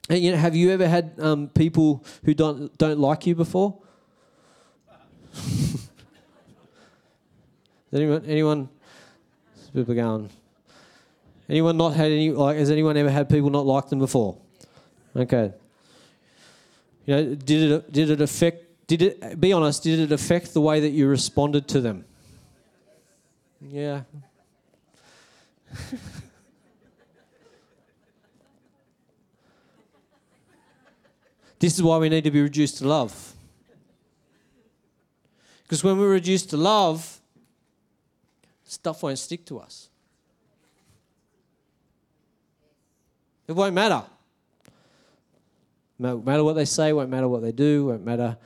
And, 0.08 0.18
you 0.18 0.32
know, 0.32 0.36
have 0.36 0.54
you 0.54 0.70
ever 0.70 0.86
had 0.86 1.14
um, 1.18 1.48
people 1.48 2.04
who 2.24 2.34
don't 2.34 2.76
don't 2.76 2.98
like 2.98 3.26
you 3.26 3.34
before? 3.34 3.78
anyone? 7.92 8.24
Anyone? 8.26 8.68
People 9.72 9.94
going. 9.94 10.28
Anyone 11.48 11.76
not 11.76 11.94
had 11.94 12.12
any? 12.12 12.30
Like, 12.30 12.58
has 12.58 12.70
anyone 12.70 12.96
ever 12.96 13.10
had 13.10 13.28
people 13.28 13.50
not 13.50 13.66
like 13.66 13.88
them 13.88 13.98
before? 13.98 14.36
Okay. 15.16 15.52
You 17.06 17.14
know, 17.14 17.34
did 17.34 17.70
it 17.70 17.92
did 17.92 18.10
it 18.10 18.20
affect? 18.20 18.86
Did 18.86 19.02
it? 19.02 19.40
Be 19.40 19.52
honest. 19.52 19.82
Did 19.82 19.98
it 19.98 20.12
affect 20.12 20.54
the 20.54 20.60
way 20.60 20.80
that 20.80 20.90
you 20.90 21.06
responded 21.06 21.68
to 21.68 21.80
them? 21.80 22.04
Yeah. 23.60 24.02
this 31.58 31.74
is 31.74 31.82
why 31.82 31.98
we 31.98 32.08
need 32.08 32.24
to 32.24 32.30
be 32.30 32.40
reduced 32.40 32.78
to 32.78 32.88
love. 32.88 33.32
Because 35.62 35.82
when 35.82 35.98
we're 35.98 36.10
reduced 36.10 36.50
to 36.50 36.56
love, 36.56 37.20
stuff 38.64 39.02
won't 39.02 39.18
stick 39.18 39.44
to 39.46 39.58
us. 39.58 39.88
It 43.46 43.52
won't 43.52 43.74
matter. 43.74 44.04
Won't 45.98 46.26
matter 46.26 46.42
what 46.42 46.54
they 46.54 46.64
say, 46.64 46.92
won't 46.92 47.10
matter 47.10 47.28
what 47.28 47.42
they 47.42 47.52
do, 47.52 47.86
won't 47.86 48.04
matter 48.04 48.36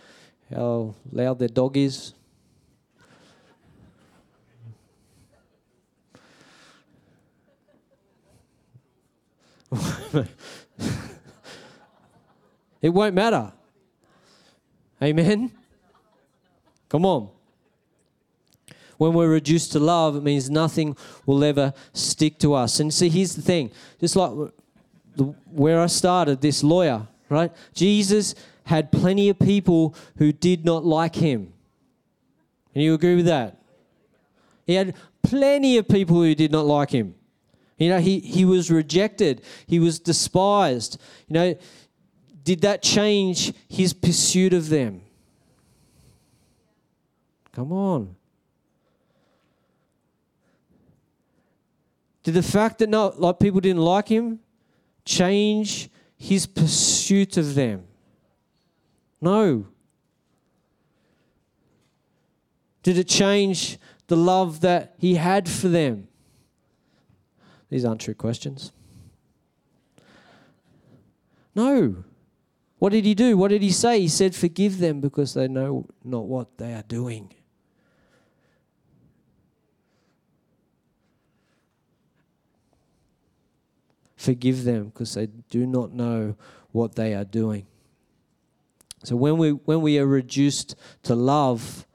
how 0.54 0.94
loud 1.10 1.38
their 1.38 1.48
dog 1.48 1.76
is. 1.76 2.12
it 12.82 12.88
won't 12.88 13.14
matter. 13.14 13.52
Amen? 15.02 15.52
Come 16.88 17.04
on. 17.04 17.28
When 18.96 19.12
we're 19.12 19.28
reduced 19.28 19.72
to 19.72 19.78
love, 19.78 20.16
it 20.16 20.22
means 20.22 20.50
nothing 20.50 20.96
will 21.24 21.44
ever 21.44 21.72
stick 21.92 22.38
to 22.40 22.54
us. 22.54 22.80
And 22.80 22.92
see, 22.92 23.08
here's 23.08 23.36
the 23.36 23.42
thing 23.42 23.70
just 24.00 24.16
like 24.16 24.32
where 25.46 25.80
I 25.80 25.86
started, 25.86 26.40
this 26.40 26.64
lawyer, 26.64 27.06
right? 27.28 27.52
Jesus 27.74 28.34
had 28.64 28.92
plenty 28.92 29.28
of 29.28 29.38
people 29.38 29.94
who 30.16 30.32
did 30.32 30.64
not 30.64 30.84
like 30.84 31.16
him. 31.16 31.52
And 32.74 32.84
you 32.84 32.94
agree 32.94 33.16
with 33.16 33.26
that? 33.26 33.56
He 34.66 34.74
had 34.74 34.94
plenty 35.22 35.78
of 35.78 35.88
people 35.88 36.16
who 36.16 36.34
did 36.34 36.52
not 36.52 36.66
like 36.66 36.90
him. 36.90 37.14
You 37.78 37.90
know, 37.90 38.00
he, 38.00 38.18
he 38.18 38.44
was 38.44 38.70
rejected, 38.70 39.42
he 39.66 39.78
was 39.78 39.98
despised. 39.98 41.00
You 41.28 41.34
know, 41.34 41.58
did 42.44 42.60
that 42.62 42.82
change 42.82 43.52
his 43.68 43.92
pursuit 43.92 44.52
of 44.52 44.68
them? 44.68 45.02
Come 47.52 47.72
on. 47.72 48.16
Did 52.22 52.34
the 52.34 52.42
fact 52.42 52.78
that 52.78 52.88
not 52.88 53.20
like 53.20 53.38
people 53.38 53.60
didn't 53.60 53.80
like 53.80 54.08
him 54.08 54.40
change 55.04 55.88
his 56.18 56.46
pursuit 56.46 57.36
of 57.36 57.54
them? 57.54 57.84
No. 59.20 59.68
Did 62.82 62.98
it 62.98 63.08
change 63.08 63.78
the 64.08 64.16
love 64.16 64.60
that 64.60 64.94
he 64.98 65.14
had 65.14 65.48
for 65.48 65.68
them? 65.68 66.08
These 67.70 67.84
aren't 67.84 68.00
true 68.00 68.14
questions. 68.14 68.72
No. 71.54 72.04
What 72.78 72.92
did 72.92 73.04
he 73.04 73.14
do? 73.14 73.36
What 73.36 73.48
did 73.48 73.62
he 73.62 73.70
say? 73.70 74.00
He 74.00 74.08
said, 74.08 74.34
Forgive 74.34 74.78
them 74.78 75.00
because 75.00 75.34
they 75.34 75.48
know 75.48 75.86
not 76.04 76.26
what 76.26 76.58
they 76.58 76.72
are 76.74 76.82
doing. 76.82 77.32
Forgive 84.18 84.64
them 84.64 84.86
because 84.86 85.14
they 85.14 85.26
do 85.26 85.64
not 85.64 85.92
know 85.92 86.34
what 86.72 86.96
they 86.96 87.14
are 87.14 87.24
doing. 87.24 87.68
So 89.04 89.14
when 89.14 89.38
we 89.38 89.50
when 89.52 89.80
we 89.80 89.96
are 90.00 90.06
reduced 90.06 90.74
to 91.04 91.14
love, 91.14 91.86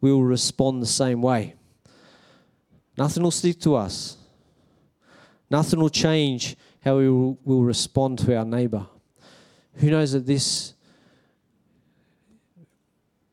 we 0.00 0.12
will 0.12 0.22
respond 0.22 0.80
the 0.80 0.86
same 0.86 1.20
way. 1.20 1.56
Nothing 2.96 3.24
will 3.24 3.32
stick 3.32 3.58
to 3.62 3.74
us. 3.74 4.16
Nothing 5.50 5.80
will 5.80 5.90
change 5.90 6.56
how 6.84 6.98
we 6.98 7.10
will, 7.10 7.38
will 7.44 7.64
respond 7.64 8.20
to 8.20 8.36
our 8.36 8.44
neighbor. 8.44 8.86
Who 9.74 9.90
knows 9.90 10.12
that 10.12 10.26
this 10.26 10.74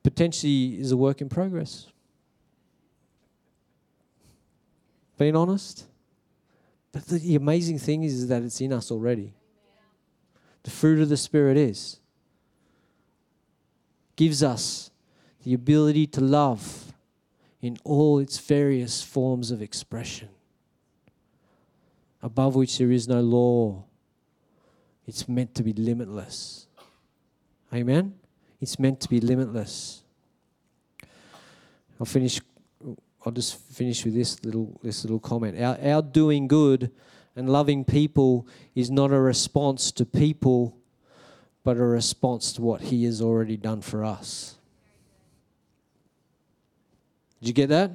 potentially 0.01 0.79
is 0.79 0.91
a 0.91 0.97
work 0.97 1.21
in 1.21 1.29
progress? 1.29 1.85
Being 5.19 5.35
honest. 5.35 5.90
But 6.91 7.05
the 7.07 7.35
amazing 7.35 7.79
thing 7.79 8.03
is, 8.03 8.13
is 8.13 8.27
that 8.27 8.43
it's 8.43 8.59
in 8.59 8.73
us 8.73 8.91
already. 8.91 9.33
The 10.63 10.71
fruit 10.71 10.99
of 10.99 11.09
the 11.09 11.17
Spirit 11.17 11.57
is. 11.57 11.99
Gives 14.15 14.43
us 14.43 14.91
the 15.43 15.53
ability 15.53 16.05
to 16.07 16.21
love 16.21 16.93
in 17.61 17.77
all 17.83 18.19
its 18.19 18.37
various 18.39 19.01
forms 19.01 19.51
of 19.51 19.61
expression, 19.61 20.29
above 22.21 22.55
which 22.55 22.77
there 22.77 22.91
is 22.91 23.07
no 23.07 23.21
law. 23.21 23.83
It's 25.07 25.27
meant 25.27 25.55
to 25.55 25.63
be 25.63 25.73
limitless. 25.73 26.67
Amen? 27.73 28.15
It's 28.59 28.77
meant 28.77 28.99
to 29.01 29.09
be 29.09 29.19
limitless. 29.19 30.03
I'll 31.99 32.05
finish. 32.05 32.41
I'll 33.25 33.31
just 33.31 33.59
finish 33.71 34.03
with 34.03 34.15
this 34.15 34.43
little 34.43 34.79
this 34.81 35.03
little 35.03 35.19
comment. 35.19 35.61
Our, 35.61 35.77
our 35.83 36.01
doing 36.01 36.47
good 36.47 36.91
and 37.35 37.49
loving 37.49 37.85
people 37.85 38.47
is 38.75 38.89
not 38.89 39.11
a 39.11 39.19
response 39.19 39.91
to 39.93 40.05
people, 40.05 40.77
but 41.63 41.77
a 41.77 41.85
response 41.85 42.51
to 42.53 42.61
what 42.61 42.81
He 42.81 43.05
has 43.05 43.21
already 43.21 43.57
done 43.57 43.81
for 43.81 44.03
us. 44.03 44.55
Did 47.39 47.47
you 47.47 47.53
get 47.53 47.69
that? 47.69 47.91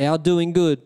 Our 0.00 0.18
doing 0.18 0.52
good 0.52 0.82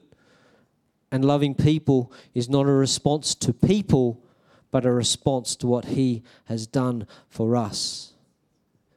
and 1.11 1.25
loving 1.25 1.55
people 1.55 2.11
is 2.35 2.49
not 2.49 2.63
a 2.63 2.73
response 2.73 3.35
to 3.37 3.53
people, 3.53 4.23
but 4.71 4.87
a 4.87 4.91
response 4.91 5.55
to 5.57 5.67
what 5.67 5.87
He 5.87 6.23
has 6.47 6.67
done 6.67 7.07
for 7.29 7.57
us. 7.57 8.15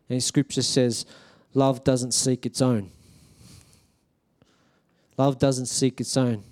And 0.09 0.23
Scripture 0.23 0.61
says, 0.61 1.05
love 1.53 1.83
doesn't 1.83 2.13
seek 2.13 2.45
its 2.45 2.61
own. 2.61 2.91
Love 5.17 5.39
doesn't 5.39 5.67
seek 5.67 6.01
its 6.01 6.17
own. 6.17 6.43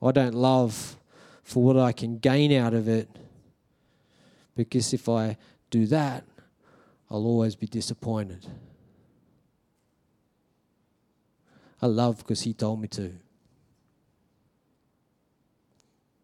I 0.00 0.12
don't 0.12 0.34
love 0.34 0.96
for 1.42 1.62
what 1.62 1.76
I 1.76 1.92
can 1.92 2.18
gain 2.18 2.52
out 2.52 2.74
of 2.74 2.88
it, 2.88 3.08
because 4.54 4.92
if 4.92 5.08
I 5.08 5.36
do 5.70 5.86
that, 5.86 6.24
I'll 7.10 7.24
always 7.24 7.56
be 7.56 7.66
disappointed. 7.66 8.46
I 11.80 11.86
love 11.86 12.18
because 12.18 12.42
He 12.42 12.52
told 12.52 12.80
me 12.80 12.88
to. 12.88 13.14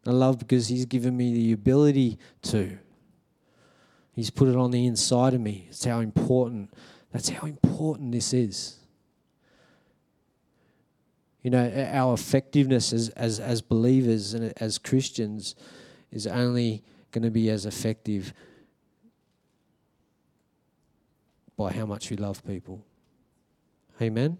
I 0.07 0.11
love 0.11 0.39
because 0.39 0.69
He's 0.69 0.85
given 0.85 1.17
me 1.17 1.33
the 1.33 1.53
ability 1.53 2.19
to. 2.43 2.79
He's 4.13 4.31
put 4.31 4.49
it 4.49 4.57
on 4.57 4.71
the 4.71 4.87
inside 4.87 5.35
of 5.35 5.41
me. 5.41 5.67
It's 5.71 5.85
how 5.85 6.01
important, 6.01 6.73
that's 7.11 7.31
how 7.31 7.47
important 7.49 8.13
this 8.13 8.33
is. 8.33 8.77
You 11.45 11.51
know, 11.51 11.91
our 11.93 12.15
effectiveness 12.15 12.93
as, 12.95 13.11
as, 13.11 13.39
as 13.39 13.61
believers 13.61 14.33
and 14.33 14.55
as 14.57 14.79
Christians 14.79 15.55
is 16.11 16.27
only 16.27 16.83
going 17.13 17.23
to 17.23 17.31
be 17.31 17.51
as 17.51 17.67
effective 17.67 18.33
by 21.55 21.71
how 21.71 21.85
much 21.85 22.11
we 22.11 22.17
love 22.17 22.43
people. 22.47 22.83
Amen? 24.01 24.39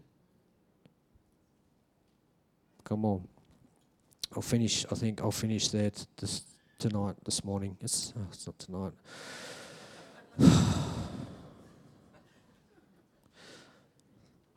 Come 2.85 3.05
on. 3.05 3.29
I'll 4.35 4.41
finish, 4.41 4.87
I 4.91 4.95
think 4.95 5.21
I'll 5.21 5.31
finish 5.31 5.69
there 5.69 5.91
t- 5.91 6.07
this, 6.17 6.47
tonight, 6.79 7.17
this 7.25 7.45
morning. 7.45 7.77
It's, 7.83 8.15
oh, 8.17 8.27
it's 8.33 8.47
not 8.47 8.59
tonight. 8.59 8.93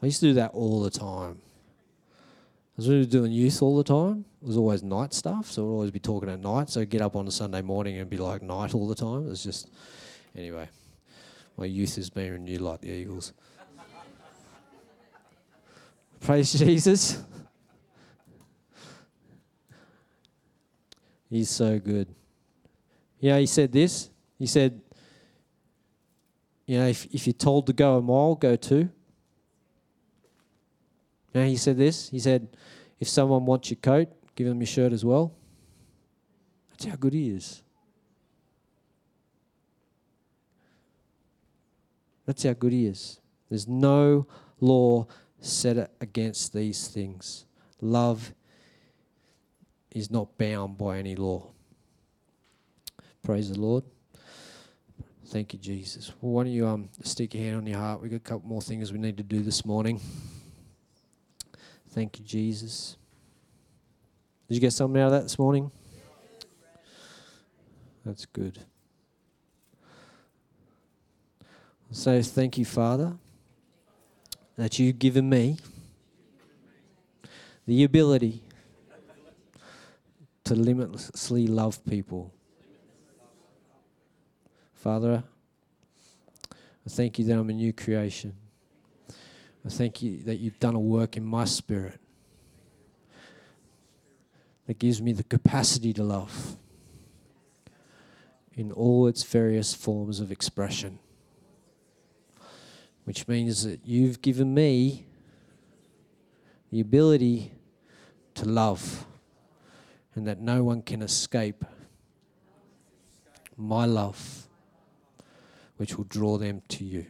I 0.01 0.05
used 0.05 0.21
to 0.21 0.27
do 0.27 0.33
that 0.35 0.51
all 0.51 0.81
the 0.81 0.89
time. 0.89 1.41
I 2.77 2.81
was 2.81 2.89
really 2.89 3.07
doing 3.07 3.31
youth 3.31 3.63
all 3.63 3.75
the 3.75 3.83
time. 3.83 4.23
It 4.39 4.45
was 4.45 4.55
always 4.55 4.83
night 4.83 5.11
stuff, 5.11 5.49
so 5.49 5.63
I'd 5.63 5.71
always 5.71 5.89
be 5.89 5.99
talking 5.99 6.29
at 6.29 6.39
night. 6.39 6.69
So 6.69 6.81
I'd 6.81 6.89
get 6.91 7.01
up 7.01 7.15
on 7.15 7.27
a 7.27 7.31
Sunday 7.31 7.63
morning 7.63 7.97
and 7.97 8.07
be 8.07 8.17
like 8.17 8.43
night 8.43 8.75
all 8.75 8.87
the 8.87 8.93
time. 8.93 9.25
It 9.25 9.29
was 9.29 9.43
just, 9.43 9.71
anyway, 10.35 10.69
my 11.57 11.65
youth 11.65 11.95
has 11.95 12.11
been 12.11 12.31
renewed 12.31 12.61
like 12.61 12.81
the 12.81 12.91
Eagles. 12.91 13.33
Praise 16.19 16.53
Jesus. 16.53 17.23
He's 21.31 21.49
so 21.49 21.79
good. 21.79 22.13
Yeah, 23.19 23.39
he 23.39 23.47
said 23.47 23.71
this. 23.71 24.11
He 24.37 24.45
said, 24.45 24.79
you 26.67 26.77
know, 26.77 26.87
if, 26.89 27.05
if 27.07 27.25
you're 27.25 27.33
told 27.33 27.65
to 27.65 27.73
go 27.73 27.97
a 27.97 28.01
mile, 28.03 28.35
go 28.35 28.55
two. 28.55 28.91
He 31.45 31.57
said 31.57 31.77
this. 31.77 32.09
He 32.09 32.19
said, 32.19 32.47
if 32.99 33.07
someone 33.07 33.45
wants 33.45 33.69
your 33.69 33.77
coat, 33.77 34.09
give 34.35 34.47
them 34.47 34.59
your 34.59 34.67
shirt 34.67 34.93
as 34.93 35.05
well. 35.05 35.33
That's 36.69 36.85
how 36.85 36.95
good 36.95 37.13
he 37.13 37.29
is. 37.29 37.63
That's 42.25 42.43
how 42.43 42.53
good 42.53 42.73
he 42.73 42.85
is. 42.85 43.19
There's 43.49 43.67
no 43.67 44.27
law 44.59 45.07
set 45.39 45.91
against 46.01 46.53
these 46.53 46.87
things. 46.87 47.45
Love 47.79 48.33
is 49.91 50.11
not 50.11 50.37
bound 50.37 50.77
by 50.77 50.97
any 50.97 51.15
law. 51.15 51.51
Praise 53.23 53.51
the 53.51 53.59
Lord. 53.59 53.83
Thank 55.27 55.53
you, 55.53 55.59
Jesus. 55.59 56.13
Well, 56.21 56.33
why 56.33 56.43
don't 56.43 56.53
you 56.53 56.67
um, 56.67 56.89
stick 57.03 57.33
your 57.33 57.43
hand 57.43 57.57
on 57.57 57.67
your 57.67 57.79
heart? 57.79 58.01
We've 58.01 58.11
got 58.11 58.17
a 58.17 58.19
couple 58.19 58.47
more 58.47 58.61
things 58.61 58.91
we 58.91 58.99
need 58.99 59.17
to 59.17 59.23
do 59.23 59.41
this 59.41 59.65
morning. 59.65 59.99
Thank 61.89 62.19
you, 62.19 62.25
Jesus. 62.25 62.97
Did 64.47 64.55
you 64.55 64.61
get 64.61 64.73
something 64.73 65.01
out 65.01 65.07
of 65.07 65.11
that 65.13 65.23
this 65.23 65.39
morning? 65.39 65.71
That's 68.05 68.25
good. 68.25 68.59
So 71.91 72.21
thank 72.21 72.57
you, 72.57 72.65
Father, 72.65 73.17
that 74.57 74.79
you've 74.79 74.99
given 74.99 75.29
me 75.29 75.57
the 77.65 77.83
ability 77.83 78.41
to 80.45 80.55
limitlessly 80.55 81.47
love 81.47 81.83
people. 81.85 82.33
Father, 84.73 85.23
I 86.51 86.89
thank 86.89 87.19
you 87.19 87.25
that 87.25 87.37
I'm 87.37 87.49
a 87.49 87.53
new 87.53 87.73
creation. 87.73 88.33
I 89.67 89.69
thank 89.69 90.01
you 90.01 90.19
that 90.19 90.37
you've 90.37 90.61
done 90.61 90.75
a 90.75 90.79
work 90.79 91.17
in 91.17 91.25
my 91.25 91.43
spirit 91.43 91.99
that 94.65 94.79
gives 94.79 95.01
me 95.01 95.11
the 95.11 95.25
capacity 95.25 95.91
to 95.91 96.03
love 96.05 96.55
in 98.53 98.71
all 98.71 99.07
its 99.07 99.23
various 99.23 99.73
forms 99.73 100.21
of 100.21 100.31
expression. 100.31 100.99
Which 103.03 103.27
means 103.27 103.65
that 103.65 103.81
you've 103.83 104.21
given 104.21 104.53
me 104.53 105.05
the 106.71 106.79
ability 106.79 107.51
to 108.35 108.45
love, 108.45 109.05
and 110.15 110.25
that 110.27 110.39
no 110.39 110.63
one 110.63 110.81
can 110.81 111.01
escape 111.01 111.65
my 113.57 113.85
love, 113.85 114.47
which 115.75 115.97
will 115.97 116.05
draw 116.05 116.37
them 116.37 116.61
to 116.69 116.85
you. 116.85 117.07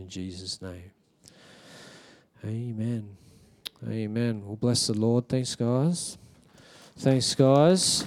In 0.00 0.08
Jesus' 0.08 0.62
name. 0.62 0.90
Amen. 2.42 3.16
Amen. 3.86 4.42
Well, 4.46 4.56
bless 4.56 4.86
the 4.86 4.94
Lord. 4.94 5.28
Thanks, 5.28 5.54
guys. 5.54 6.16
Thanks, 6.96 7.34
guys. 7.34 8.06